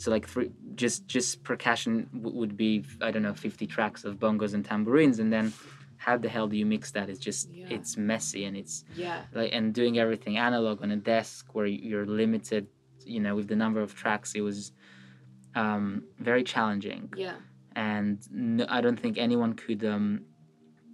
[0.00, 4.16] So like three, just just percussion w- would be I don't know 50 tracks of
[4.18, 5.52] bongos and tambourines, and then
[5.98, 7.10] how the hell do you mix that?
[7.10, 7.66] It's just Yeah.
[7.76, 9.24] it's messy and it's Yeah.
[9.34, 12.66] like and doing everything analog on a desk where you're limited,
[13.04, 14.34] you know, with the number of tracks.
[14.34, 14.72] It was
[15.54, 17.34] um, very challenging Yeah.
[17.76, 20.22] and no, I don't think anyone could, um,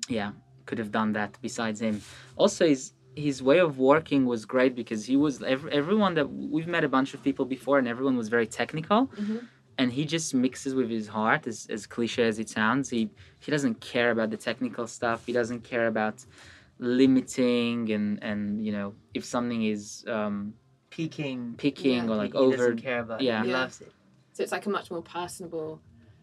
[0.09, 0.33] yeah,
[0.65, 2.01] could have done that besides him.
[2.37, 6.67] Also, his his way of working was great because he was ev- everyone that we've
[6.77, 9.39] met a bunch of people before, and everyone was very technical, Mhm.
[9.79, 11.47] and he just mixes with his heart.
[11.47, 13.03] As as cliche as it sounds, he
[13.45, 15.19] he doesn't care about the technical stuff.
[15.29, 16.17] He doesn't care about
[16.79, 20.37] limiting and and you know if something is um,
[20.91, 21.55] peaking.
[21.59, 22.11] picking Yeah.
[22.11, 22.57] or like he over.
[22.57, 23.21] doesn't care about.
[23.21, 23.41] yeah.
[23.43, 23.47] it.
[23.47, 23.93] he loves it.
[24.35, 25.71] So it's like a much more personable,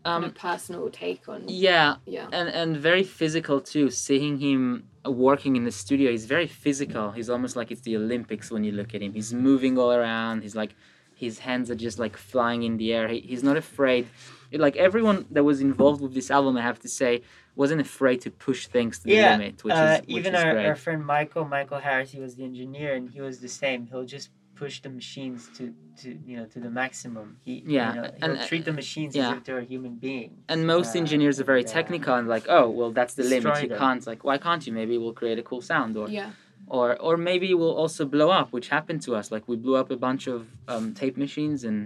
[0.05, 1.39] kind Um, of personal take on.
[1.47, 2.27] yeah, Yeah.
[2.37, 3.89] and and very physical too.
[3.89, 4.61] Seeing him
[5.05, 7.11] working in the studio, he's very physical.
[7.11, 9.13] He's almost like it's the Olympics when you look at him.
[9.13, 10.43] He's moving all around.
[10.43, 10.75] He's like,
[11.15, 13.07] his hands are just like flying in the air.
[13.07, 14.07] He, he's not afraid.
[14.51, 17.21] It- like everyone that was involved with this album, I have to say,
[17.55, 20.43] wasn't afraid to push things to the Yeah, limit, which uh, is which even is
[20.43, 23.85] our, our friend Michael, Michael Harris, he was the engineer, and he was the same.
[23.87, 24.29] He'll just
[24.63, 25.63] push the machines to,
[26.01, 27.27] to you know to the maximum.
[27.47, 29.31] He Yeah, you know, he'll and, uh, treat the machines yeah.
[29.31, 30.29] as if they're a human being.
[30.51, 33.23] and most uh, engineers are very and, uh, technical and like, oh, well, that's the
[33.35, 33.53] limit.
[33.63, 33.77] You them.
[33.85, 34.71] can't like, why can't you?
[34.81, 36.29] Maybe we'll create a cool sound or Yeah.
[36.77, 39.25] or or maybe we'll also blow up, which happened to us.
[39.35, 40.39] Like we blew up a bunch of
[40.73, 41.79] um, tape machines, and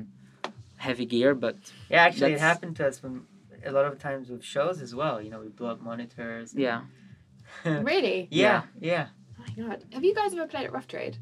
[0.87, 1.55] heavy gear, but
[1.93, 3.13] Yeah, actually, it happened to us from
[3.71, 5.15] a lot of times with shows as well.
[5.23, 6.47] You know, we blow up monitors.
[6.67, 6.79] yeah,
[7.91, 8.27] Really?
[8.43, 9.07] yeah, yeah.
[9.39, 9.79] Oh my god.
[9.95, 11.15] Have you guys ever played at Rough Trade?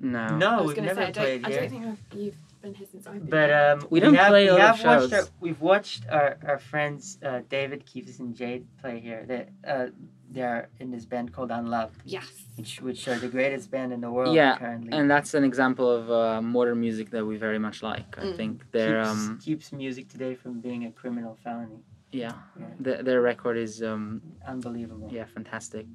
[0.00, 1.84] No, No, I No, was we've gonna never say, I played don't, I don't think
[1.86, 3.76] I've, you've been here since I've been But here.
[3.80, 5.12] um, We don't have, play a we lot of have watched shows.
[5.12, 9.24] Our, we've watched our, our friends uh, David, Keefus, and Jade play here.
[9.26, 9.86] They uh,
[10.32, 12.24] they're in this band called Unloved, yes.
[12.56, 14.92] which which are the greatest band in the world Yeah, currently.
[14.96, 18.16] and that's an example of uh, modern music that we very much like.
[18.16, 18.36] I Mm.
[18.36, 21.80] think their keeps, um, keeps music today from being a criminal felony.
[22.12, 22.66] yeah, Yeah.
[22.78, 25.08] the, their record is um, Unbelievable.
[25.12, 25.86] yeah fantastic.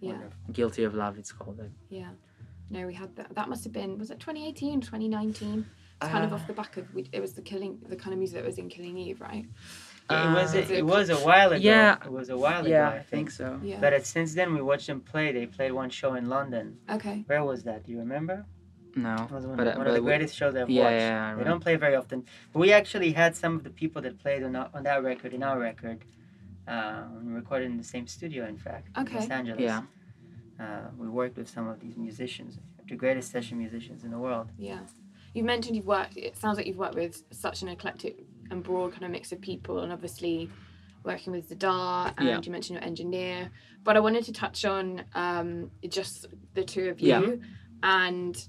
[0.00, 0.12] Yeah.
[0.12, 0.38] Wonderful.
[0.52, 1.60] Guilty of Love, it's called.
[1.90, 2.08] Yeah.
[2.70, 3.34] No, we had that.
[3.34, 5.66] That must have been, was it 2018, 2019?
[6.02, 8.12] It's kind of Uh, off the back of, we, it was the killing, the kind
[8.12, 9.44] of music that was in Killing Eve, right?
[10.10, 11.62] It was Uh, a, it was a while ago.
[11.62, 11.96] Yeah.
[12.04, 12.68] it was a while ago.
[12.68, 13.58] yeah, I I think so.
[13.62, 13.78] Yeah.
[13.80, 15.32] But uh, since then, we watched them play.
[15.32, 16.78] They played one show in London.
[16.90, 17.22] okay.
[17.26, 17.84] Where was that?
[17.84, 18.44] Do you remember?
[18.96, 20.84] No, It was one, But, uh, one but of the we- greatest shows I've yeah,
[20.84, 21.00] watched.
[21.00, 22.24] yeah, I They don't play very often.
[22.52, 25.32] But we actually had some of the people that played on, our, on that record
[25.32, 26.04] in our record.
[26.68, 29.16] Uh, we recorded in the same studio, in fact, in Okay.
[29.20, 29.60] Los Angeles.
[29.60, 29.82] Yeah.
[30.58, 34.50] Uh, we worked with some of these musicians, the greatest session musicians in the world.
[34.56, 34.80] Yeah.
[35.34, 38.92] You've mentioned you've worked, it sounds like you've worked with such an eclectic and broad
[38.92, 40.48] kind of mix of people, and obviously
[41.02, 42.40] working with Zdar, and Yeah.
[42.42, 43.50] you mentioned your engineer.
[43.82, 47.08] But I wanted to touch on um, just the two of you.
[47.08, 47.46] Yeah.
[47.82, 48.48] And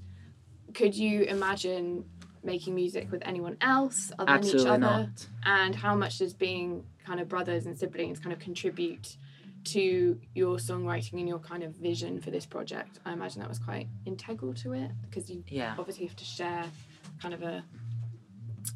[0.74, 2.06] could you imagine
[2.44, 5.02] making music with anyone else other Absolutely than each other?
[5.08, 5.28] not.
[5.44, 9.18] And how much does being kind of brothers and siblings kind of contribute
[9.66, 13.00] to your songwriting and your kind of vision for this project?
[13.06, 16.66] I imagine that was quite integral to it because you Yeah, obviously have to share
[17.22, 17.64] kind of a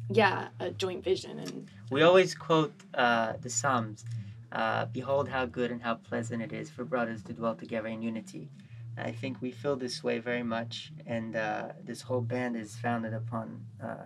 [0.08, 4.04] yeah a joint vision and We always quote uh, the Psalms
[4.52, 8.02] uh, Behold how good and how pleasant it is for brothers to dwell together in
[8.02, 8.50] unity.
[8.96, 13.14] I think we feel this way very much, and uh, this whole band is founded
[13.14, 14.04] upon, uh,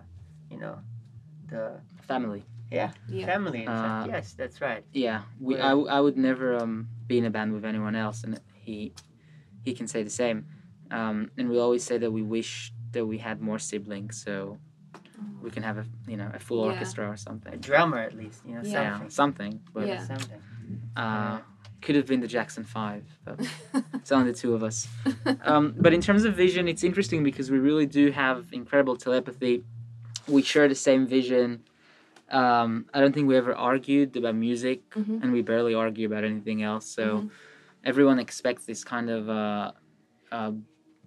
[0.50, 0.78] you know,
[1.48, 2.44] the family.
[2.74, 3.60] Yeah, yeah family.
[3.60, 4.84] In fact, Uh, yes, that's right.
[4.92, 5.54] Yeah, we.
[5.54, 8.40] Where- I, w- I would never um be in a band with anyone else, and
[8.66, 8.92] he
[9.64, 10.46] he can say the same.
[10.90, 14.58] Um, and we always say that we wish that we had more siblings, so
[15.42, 16.72] we can have a you know a full Yeah.
[16.72, 17.52] orchestra or something.
[17.54, 18.82] A drummer, at least, you know, Yeah.
[18.82, 19.10] Yeah, something.
[19.10, 19.60] something.
[19.72, 20.04] But Yeah.
[20.06, 20.40] Something.
[20.96, 21.38] uh,
[21.82, 23.36] could have been the Jackson Five, but
[24.00, 24.88] it's only the two of us.
[25.52, 29.64] Um, but in terms of vision, it's interesting because we really do have incredible telepathy.
[30.26, 31.64] We share the same vision.
[32.30, 35.22] Um, I don't think we ever argued about music, Mhm.
[35.22, 36.86] and we barely argue about anything else.
[36.86, 37.30] So Mhm.
[37.84, 39.72] everyone expects this kind of, uh,
[40.32, 40.52] uh,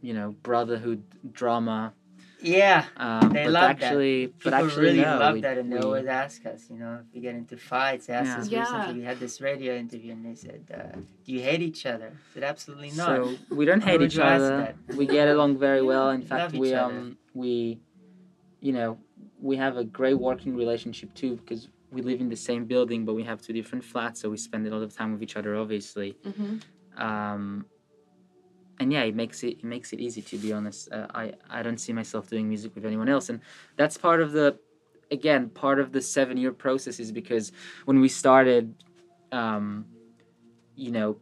[0.01, 1.03] you know, brotherhood
[1.33, 1.93] drama.
[2.39, 3.69] Yeah, Um, They but love that.
[3.81, 6.69] actually, people but actually, really no, love we- that, and they we- always ask us,
[6.69, 8.05] you know, if we get into fights.
[8.05, 8.67] They asked Yeah.
[8.67, 8.93] us Yeah.
[8.93, 12.33] We had this radio interview, and they said, uh, "Do you hate each other?" I
[12.33, 14.75] said, "Absolutely not." So we don't hate each other.
[14.95, 16.11] We get along very well.
[16.11, 17.79] In we fact, we um we,
[18.61, 18.99] you know,
[19.41, 23.13] we have a great working relationship too because we live in the same building, but
[23.13, 25.55] we have two different flats, so we spend a lot of time with each other,
[25.55, 26.17] obviously.
[26.25, 26.61] Mhm.
[26.97, 27.65] Um,
[28.79, 30.91] and yeah, it makes it it makes it easy to be honest.
[30.91, 33.39] Uh, I I don't see myself doing music with anyone else, and
[33.75, 34.57] that's part of the,
[35.11, 37.51] again, part of the seven year process is because
[37.85, 38.73] when we started,
[39.31, 39.85] um,
[40.75, 41.17] you know,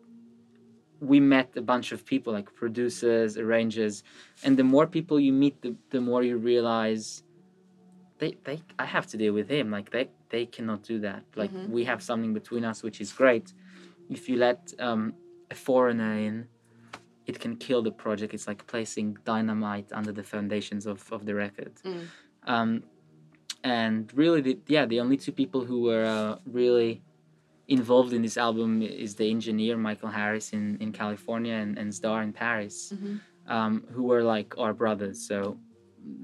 [1.00, 4.04] we met a bunch of people like producers, arrangers,
[4.44, 7.22] and the more people you meet, the the more you realize.
[8.18, 11.24] They, they I have to deal with him like they they cannot do that.
[11.36, 11.70] Like Mhm.
[11.70, 13.54] we have something between us which is great.
[14.10, 15.14] If you let um,
[15.52, 16.48] a foreigner in
[17.28, 18.34] it can kill the project.
[18.36, 21.74] It's like placing dynamite under the foundations of, of the record.
[21.84, 22.04] Mm.
[22.54, 22.84] um,
[23.64, 27.02] and really the, yeah the only two people who were uh, really
[27.68, 32.22] involved in this album is the engineer michael harris in, in california and, and Zdar
[32.24, 33.20] in paris Mhm.
[33.48, 35.18] um, who were like our brothers.
[35.30, 35.58] So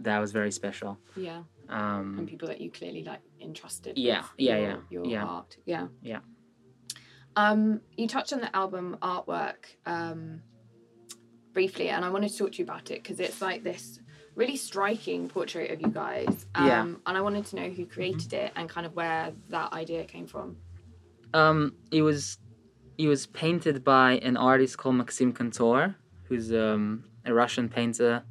[0.07, 0.91] that was very special.
[1.15, 5.05] Yeah um, and people that you clearly like entrusted Yeah, with yeah, your, yeah, your
[5.05, 5.23] yeah.
[5.25, 6.19] art yeah Yeah.
[7.35, 10.41] um you touched on the album artwork um
[11.53, 13.99] briefly and i wanted to talk to you about it because it's like this
[14.35, 16.81] really striking portrait of you guys um Yeah.
[16.81, 20.27] and i wanted to know who created it and kind of where that idea came
[20.27, 20.57] from
[21.33, 21.59] Um,
[21.91, 22.37] it was
[22.97, 25.95] it was painted by an artist called Maxim Kantor,
[26.27, 28.21] who's um, a Russian painter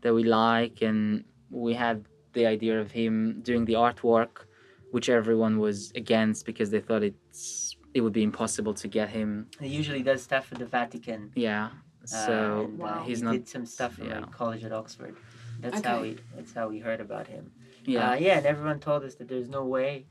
[0.00, 1.96] that we like, and we had
[2.32, 4.46] the idea of him doing the artwork,
[4.90, 9.48] which everyone was against because they thought it's it would be impossible to get him.
[9.60, 11.30] He usually does stuff for the Vatican.
[11.34, 13.02] Yeah, uh, so and, uh, Wow.
[13.06, 13.32] he's he not.
[13.32, 14.20] did some stuff for yeah.
[14.20, 15.14] like college at Oxford.
[15.60, 16.16] That's how we.
[16.34, 17.52] That's how we heard about him.
[17.84, 20.06] Yeah, Uh, yeah, and everyone told us that there's no way,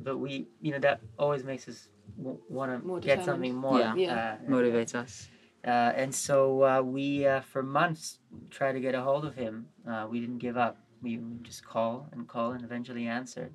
[0.00, 1.88] but we, you know, that always makes us
[2.18, 3.24] w- want to get determined.
[3.24, 3.78] something more.
[3.80, 3.94] Yeah.
[3.96, 4.36] Yeah.
[4.46, 5.28] Uh, motivates us.
[5.66, 8.18] Uh, and so uh, we, uh, for months,
[8.50, 9.66] tried to get a hold of him.
[9.88, 10.76] Uh, we didn't give up.
[11.04, 13.52] We would just call and call and eventually answered.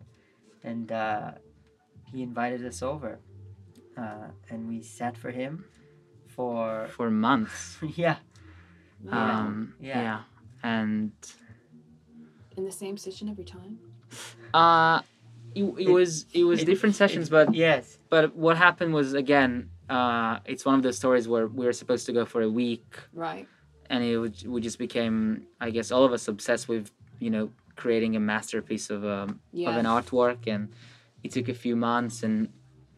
[0.63, 1.31] And uh,
[2.11, 3.19] he invited us over.
[3.97, 5.65] Uh, and we sat for him
[6.27, 7.77] for, for months.
[7.95, 8.17] yeah.
[9.01, 9.37] Yeah.
[9.39, 10.01] Um, Yeah.
[10.01, 10.19] yeah.
[10.61, 11.11] And
[12.57, 13.79] In the same session every time.
[14.53, 14.99] uh,
[15.55, 17.97] it, it, It- was it was it- different sessions, it- but Yes.
[18.09, 22.05] but what happened was again, uh, it's one of those stories where we were supposed
[22.07, 23.47] to go for a week, Right.
[23.89, 25.15] and it would, we just became,
[25.61, 29.69] I guess, all of us obsessed with you know creating a masterpiece of um, Yeah.
[29.69, 30.69] of an artwork, and
[31.23, 32.49] it took a few months, and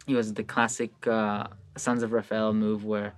[0.07, 1.47] it was the classic uh,
[1.77, 3.13] Sons of Raphael move where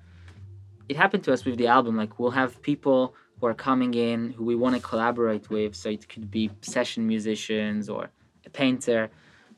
[0.90, 1.96] it happened to us with the album.
[1.98, 5.90] Like we'll have people who are coming in who we want to collaborate with, so
[5.90, 8.10] it could be session musicians or
[8.46, 9.10] a painter,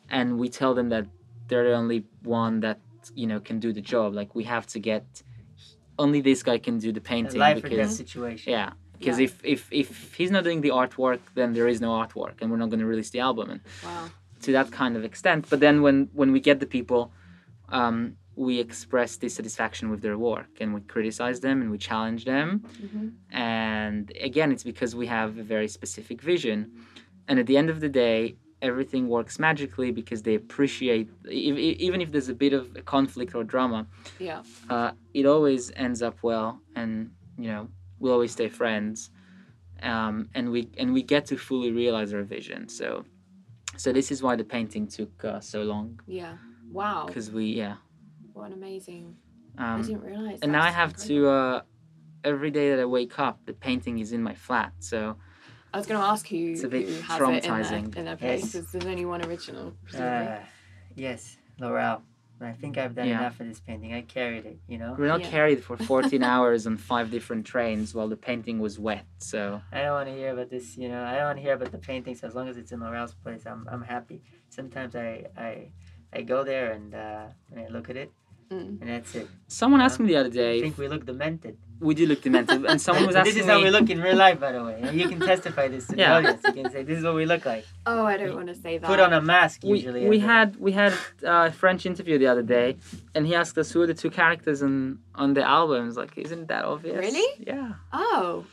[0.09, 1.05] and we tell them that
[1.47, 2.79] they're the only one that
[3.13, 4.13] you know can do the job.
[4.13, 5.05] Like we have to get
[5.97, 8.51] only this guy can do the A painting life or death because situation.
[8.53, 8.71] yeah.
[8.99, 9.25] Because Yeah.
[9.27, 12.57] if, if if he's not doing the artwork, then there is no artwork, and we're
[12.63, 13.49] not going to release the album.
[13.53, 14.05] And Wow.
[14.45, 15.41] to that kind of extent.
[15.51, 17.01] But then when when we get the people,
[17.69, 17.97] um,
[18.47, 22.47] we express dissatisfaction with their work and we criticize them and we challenge them.
[22.85, 23.05] Mhm.
[23.31, 26.59] And again, it's because we have a very specific vision.
[27.27, 32.01] And at the end of the day, everything works magically because they appreciate, e- even
[32.01, 33.87] if there's a bit of a conflict or drama,
[34.19, 34.41] Yeah.
[34.69, 36.91] uh, it always ends up well, and
[37.43, 37.63] you know
[37.99, 39.09] we'll always stay friends,
[39.83, 42.67] um, and we and we get to fully realize our vision.
[42.69, 43.05] So,
[43.77, 46.37] so this is why the painting took uh, so long Yeah.
[46.71, 47.05] Wow.
[47.07, 47.75] because we yeah,
[48.33, 49.15] What an amazing.
[49.57, 50.39] I um, didn't realize.
[50.41, 51.23] and now I have incredible.
[51.23, 51.61] to uh,
[52.23, 54.73] every day that I wake up, the painting is in my flat.
[54.79, 55.15] So
[55.73, 57.71] I was going to ask who, It's a bit has it traumatizing.
[57.85, 58.51] in their, in their place Yes.
[58.53, 59.73] because there's only one original.
[59.97, 60.37] Uh,
[60.95, 62.01] yes, Loral.
[62.41, 63.19] I think I've done Yeah.
[63.19, 63.93] enough of this painting.
[63.93, 64.95] I carried it, you know?
[64.97, 65.29] we're not Yeah.
[65.29, 69.05] carried for 14 hours on five different trains while the painting was wet.
[69.19, 71.03] So I don't want to hear about this, you know.
[71.03, 73.45] I don't want to hear about the paintings as long as it's in Loral's place.
[73.45, 74.21] I'm, I'm happy.
[74.49, 75.71] Sometimes I, I,
[76.13, 78.11] I go there and, uh, and I look at it,
[78.51, 78.79] Mm.
[78.79, 79.27] and that's it.
[79.47, 79.85] someone Yeah.
[79.87, 80.59] asked me the other day.
[80.59, 81.57] I think we look demented.
[81.81, 83.65] We do look demented, and someone was But asking this is how me.
[83.65, 84.79] we look in real life, by the way.
[84.81, 86.09] And you can testify this to Yeah.
[86.21, 86.41] the audience.
[86.47, 87.65] You can say, this is what we look like.
[87.85, 88.87] Oh, I don't want to say that.
[88.87, 90.07] Put on a mask, we, usually.
[90.07, 92.77] we and, had we had uh, a French interview the other day,
[93.13, 95.97] and he asked us who are the two characters on on the albums.
[95.97, 96.97] Like, isn't that obvious?
[96.97, 97.29] Really?
[97.51, 97.73] Yeah.
[97.91, 98.45] Oh.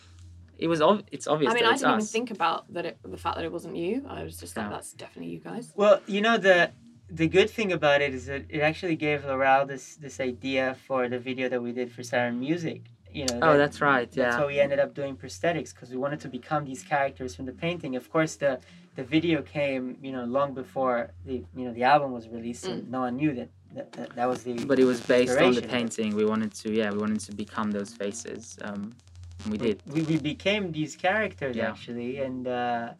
[0.59, 1.51] It was ob- It's obvious.
[1.51, 2.85] I mean, that I it's didn't even think about that.
[2.87, 4.05] It, the fact that it wasn't you.
[4.09, 4.73] I was just like, No.
[4.75, 5.73] that's definitely you guys.
[5.75, 6.71] Well, you know the
[7.11, 11.09] the good thing about it is that it actually gave Loral this this idea for
[11.09, 12.83] the video that we did for Siren Music.
[13.15, 13.39] You know.
[13.43, 14.09] Oh, that- that's right.
[14.13, 14.25] Yeah.
[14.25, 17.47] That's how we ended up doing prosthetics because we wanted to become these characters from
[17.47, 17.97] the painting.
[17.97, 18.53] Of course, the
[18.95, 22.75] the video came, you know, long before the you know the album was released, so
[22.97, 24.53] no one knew that that, that, that was the.
[24.73, 26.15] But it was based on the painting.
[26.15, 28.59] We wanted to, yeah, we wanted to become those faces.
[28.67, 28.83] Um,
[29.45, 29.83] and we did.
[29.87, 31.71] We, we became these characters Yeah.
[31.71, 32.93] actually, and uh,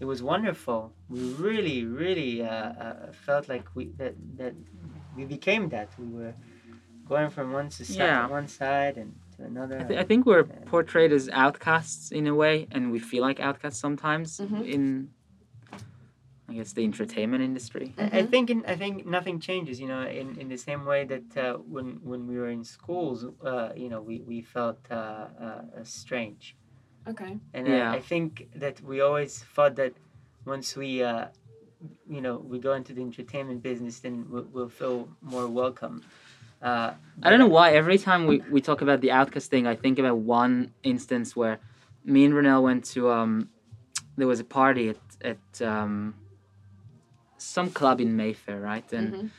[0.00, 0.78] it was wonderful.
[1.08, 2.48] We really, really uh,
[2.84, 4.54] uh, felt like we that that
[5.16, 5.88] we became that.
[5.98, 6.34] We were
[7.08, 8.26] going from one society, Yeah.
[8.28, 9.80] one side, and to another.
[9.80, 13.38] I, th- I think we're portrayed as outcasts in a way, and we feel like
[13.40, 14.66] outcasts sometimes Mhm.
[14.74, 15.08] in,
[16.48, 17.94] I guess, the entertainment industry.
[17.98, 19.80] I- I think in, I think nothing changes.
[19.80, 23.24] You know, in, in the same way that uh, when when we were in schools,
[23.44, 25.44] uh, you know, we we felt uh, uh,
[25.78, 26.56] uh, strange,
[27.08, 27.38] Okay.
[27.54, 27.92] and Yeah.
[27.92, 29.92] I, I think that we always thought that
[30.44, 31.26] once we, uh,
[32.08, 36.02] you know, we go into the entertainment business, then we'll, we'll feel more welcome.
[36.62, 37.72] Uh, I don't know why.
[37.72, 41.58] Every time we, we talk about the outcast thing, I think about one instance where
[42.04, 43.48] me and Ronel went to um,
[44.16, 46.14] there was a party at at um,
[47.36, 48.90] some club in Mayfair, right?
[48.92, 49.30] And Mhm.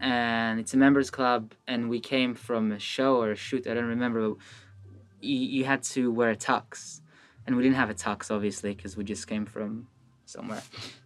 [0.00, 3.66] and it's a members club, and we came from a show or a shoot.
[3.66, 4.30] I don't remember.
[4.30, 4.38] But
[5.20, 7.00] you, you had to wear a tux,
[7.46, 9.86] and we didn't have a tux, obviously, because we just came from
[10.24, 10.62] somewhere.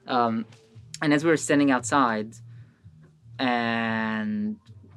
[0.06, 0.46] Um,
[1.02, 2.34] and as we were standing outside,
[3.38, 4.56] and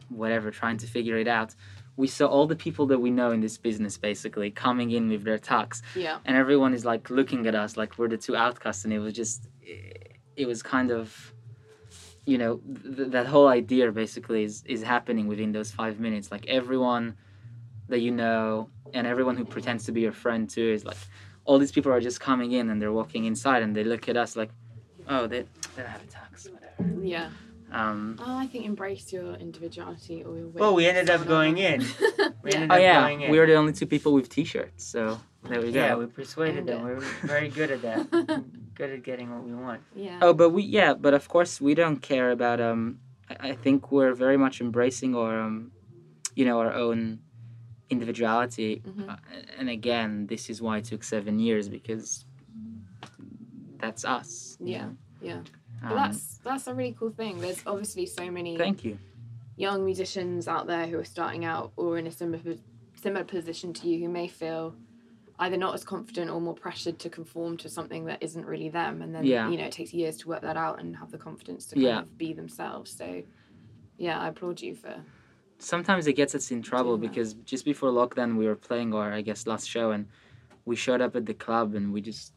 [0.10, 1.56] whatever, trying to figure it out,
[1.98, 5.24] we saw all the people that we know in this business basically coming in with
[5.24, 6.20] their tux, Yeah.
[6.26, 9.14] and everyone is like looking at us like we're the two outcasts, and it was
[9.14, 9.48] just,
[10.36, 11.34] it was kind of
[12.26, 12.62] you know
[12.96, 17.16] th- that whole idea basically is is happening within those five minutes like everyone
[17.88, 20.98] that you know and everyone who pretends to be your friend too is like
[21.46, 24.16] all these people are just coming in and they're walking inside and they look at
[24.18, 24.52] us like
[25.08, 25.40] oh they,
[25.76, 27.30] they don't have a tux whatever Yeah.
[27.72, 30.48] Um Oh, I think embrace your individuality or your.
[30.50, 31.82] Well, we ended up going in.
[32.44, 32.56] We yeah.
[32.58, 33.32] ended oh up yeah going in.
[33.32, 36.66] we were the only two people with t-shirts so there we go yeah, we persuaded
[36.66, 36.84] them.
[36.84, 38.00] We're very good at that.
[38.80, 39.82] good at getting what we want.
[39.96, 40.20] yeah.
[40.22, 43.00] Oh, but we yeah, but of course we don't care about um.
[43.30, 45.72] I, I think we're very much embracing our um,
[46.36, 47.20] you know, our own
[47.90, 48.82] individuality.
[48.86, 49.10] Mhm.
[49.10, 49.16] Uh,
[49.58, 52.26] and again, this is why it took seven years because
[53.80, 54.58] that's us.
[54.60, 54.96] you Yeah, know?
[55.22, 55.42] yeah.
[55.84, 57.40] Um, that's that's a really cool thing.
[57.40, 58.98] There's obviously so many thank you.
[59.56, 62.56] young musicians out there who are starting out or in a similar
[62.96, 64.76] similar position to you who may feel
[65.40, 69.02] either not as confident or more pressured to conform to something that isn't really them
[69.02, 69.50] and then Yeah.
[69.50, 71.84] you know it takes years to work that out and have the confidence to kind
[71.88, 72.00] Yeah.
[72.02, 73.24] of be themselves so
[73.98, 74.96] yeah i applaud you for
[75.60, 77.08] sometimes it gets us in trouble Doing that.
[77.16, 80.08] because just before lockdown we were playing our I guess last show and
[80.66, 82.34] we showed up at the club and we just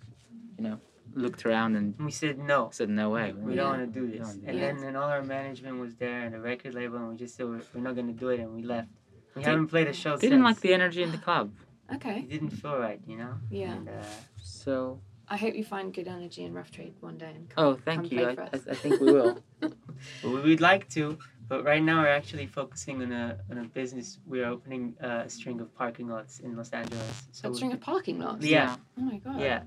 [0.56, 0.78] you know
[1.14, 2.70] looked around and And we said no.
[2.72, 3.32] said no way.
[3.32, 3.62] We Yeah.
[3.62, 4.26] don't want to do this.
[4.28, 4.78] don't And this.
[4.80, 7.46] then and all our management was there and the record label, and we just said
[7.46, 8.88] we're, we're not gonna do it, and we left.
[9.34, 10.44] We Did- haven't played a show Didn't since.
[10.44, 11.52] like the energy in the club.
[11.96, 13.34] okay It didn't feel right, you know.
[13.50, 14.02] yeah And, uh,
[14.38, 17.82] So i hope you find good energy in rough trade one day and oh Come
[17.88, 18.18] thank you.
[18.18, 18.62] play I, for I, us.
[18.74, 19.34] I think we will.
[20.22, 21.04] well, we'd like to,
[21.48, 24.08] but right now we're actually focusing on a on a business.
[24.32, 27.16] We're opening uh, a string of parking lots in Los Angeles.
[27.38, 29.60] So a string of parking lots Yeah, oh my god yeah,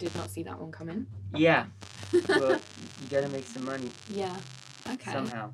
[0.00, 1.66] did not see that one coming yeah.
[2.28, 4.36] well, you gotta make some money yeah
[4.90, 5.52] okay somehow.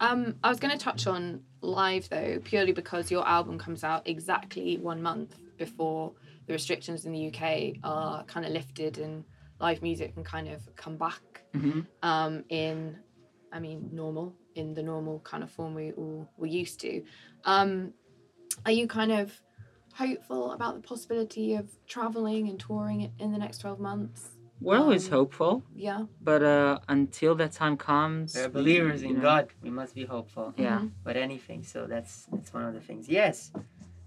[0.00, 4.02] Um, I was going to touch on live though, purely because your album comes out
[4.08, 6.12] exactly one month before
[6.46, 9.22] the restrictions in the UK are kind of lifted and
[9.60, 11.22] live music can kind of come back
[11.54, 11.86] Mhm.
[12.02, 12.98] um, in,
[13.52, 17.04] I mean, normal, in the normal kind of form we all were used to.
[17.44, 17.92] Um,
[18.66, 19.40] are you kind of
[19.94, 24.30] hopeful about the possibility of traveling and touring in the next 12 months?
[24.60, 26.06] We're always Um, hopeful, Yeah.
[26.20, 29.48] but uh, until that time comes, We're believers in know, God.
[29.60, 30.54] We must be hopeful.
[30.56, 30.78] Yeah.
[30.80, 30.90] Mhm.
[31.02, 33.08] But anything, so that's that's one of the things.
[33.08, 33.50] Yes,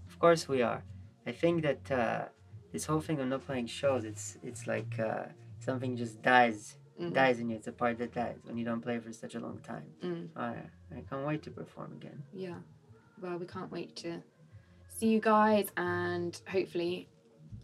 [0.08, 0.82] of course we are.
[1.26, 2.28] I think that uh,
[2.72, 5.26] this whole thing of not playing shows, it's it's like uh,
[5.58, 7.12] something just dies Mhm.
[7.12, 7.56] dies in you.
[7.56, 9.86] It's a part that dies when you don't play for such a long time.
[10.02, 10.28] Mm.
[10.36, 10.52] I
[10.98, 12.22] I can't wait to perform again.
[12.32, 12.60] Yeah.
[13.22, 14.22] Well, we can't wait to
[14.98, 17.08] see you guys and hopefully,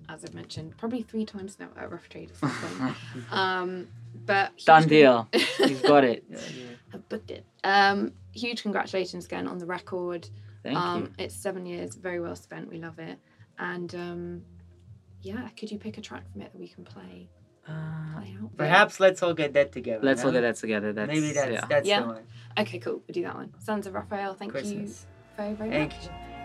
[0.09, 2.97] as I've mentioned, probably three times now at Rough Trade at some point.
[3.33, 3.89] um,
[4.27, 5.29] but huge Done con- deal.
[5.61, 6.25] You've got it.
[6.29, 6.65] Yeah, yeah.
[6.95, 7.45] I've booked it.
[7.65, 10.29] Um, huge congratulations again on the record.
[10.63, 11.25] Thank um, you.
[11.25, 12.69] It's seven years, very well spent.
[12.69, 13.19] We love it.
[13.59, 14.43] And um,
[15.23, 17.29] yeah, could you pick a track from it that we can play?
[17.67, 18.57] Uh, Play out.
[18.57, 20.05] Perhaps Let's All Get Dead Together.
[20.05, 20.27] let's no?
[20.31, 20.93] look at that together.
[20.93, 21.65] That's, Maybe that's yeah.
[21.69, 22.01] that's Yeah.
[22.01, 22.23] the one.
[22.59, 22.95] Okay, cool.
[23.07, 23.55] We'll do that one.
[23.61, 24.35] Sons of Raphael.
[24.35, 25.07] Thank Christmas.
[25.07, 26.05] you very very Thank much.
[26.07, 26.32] you.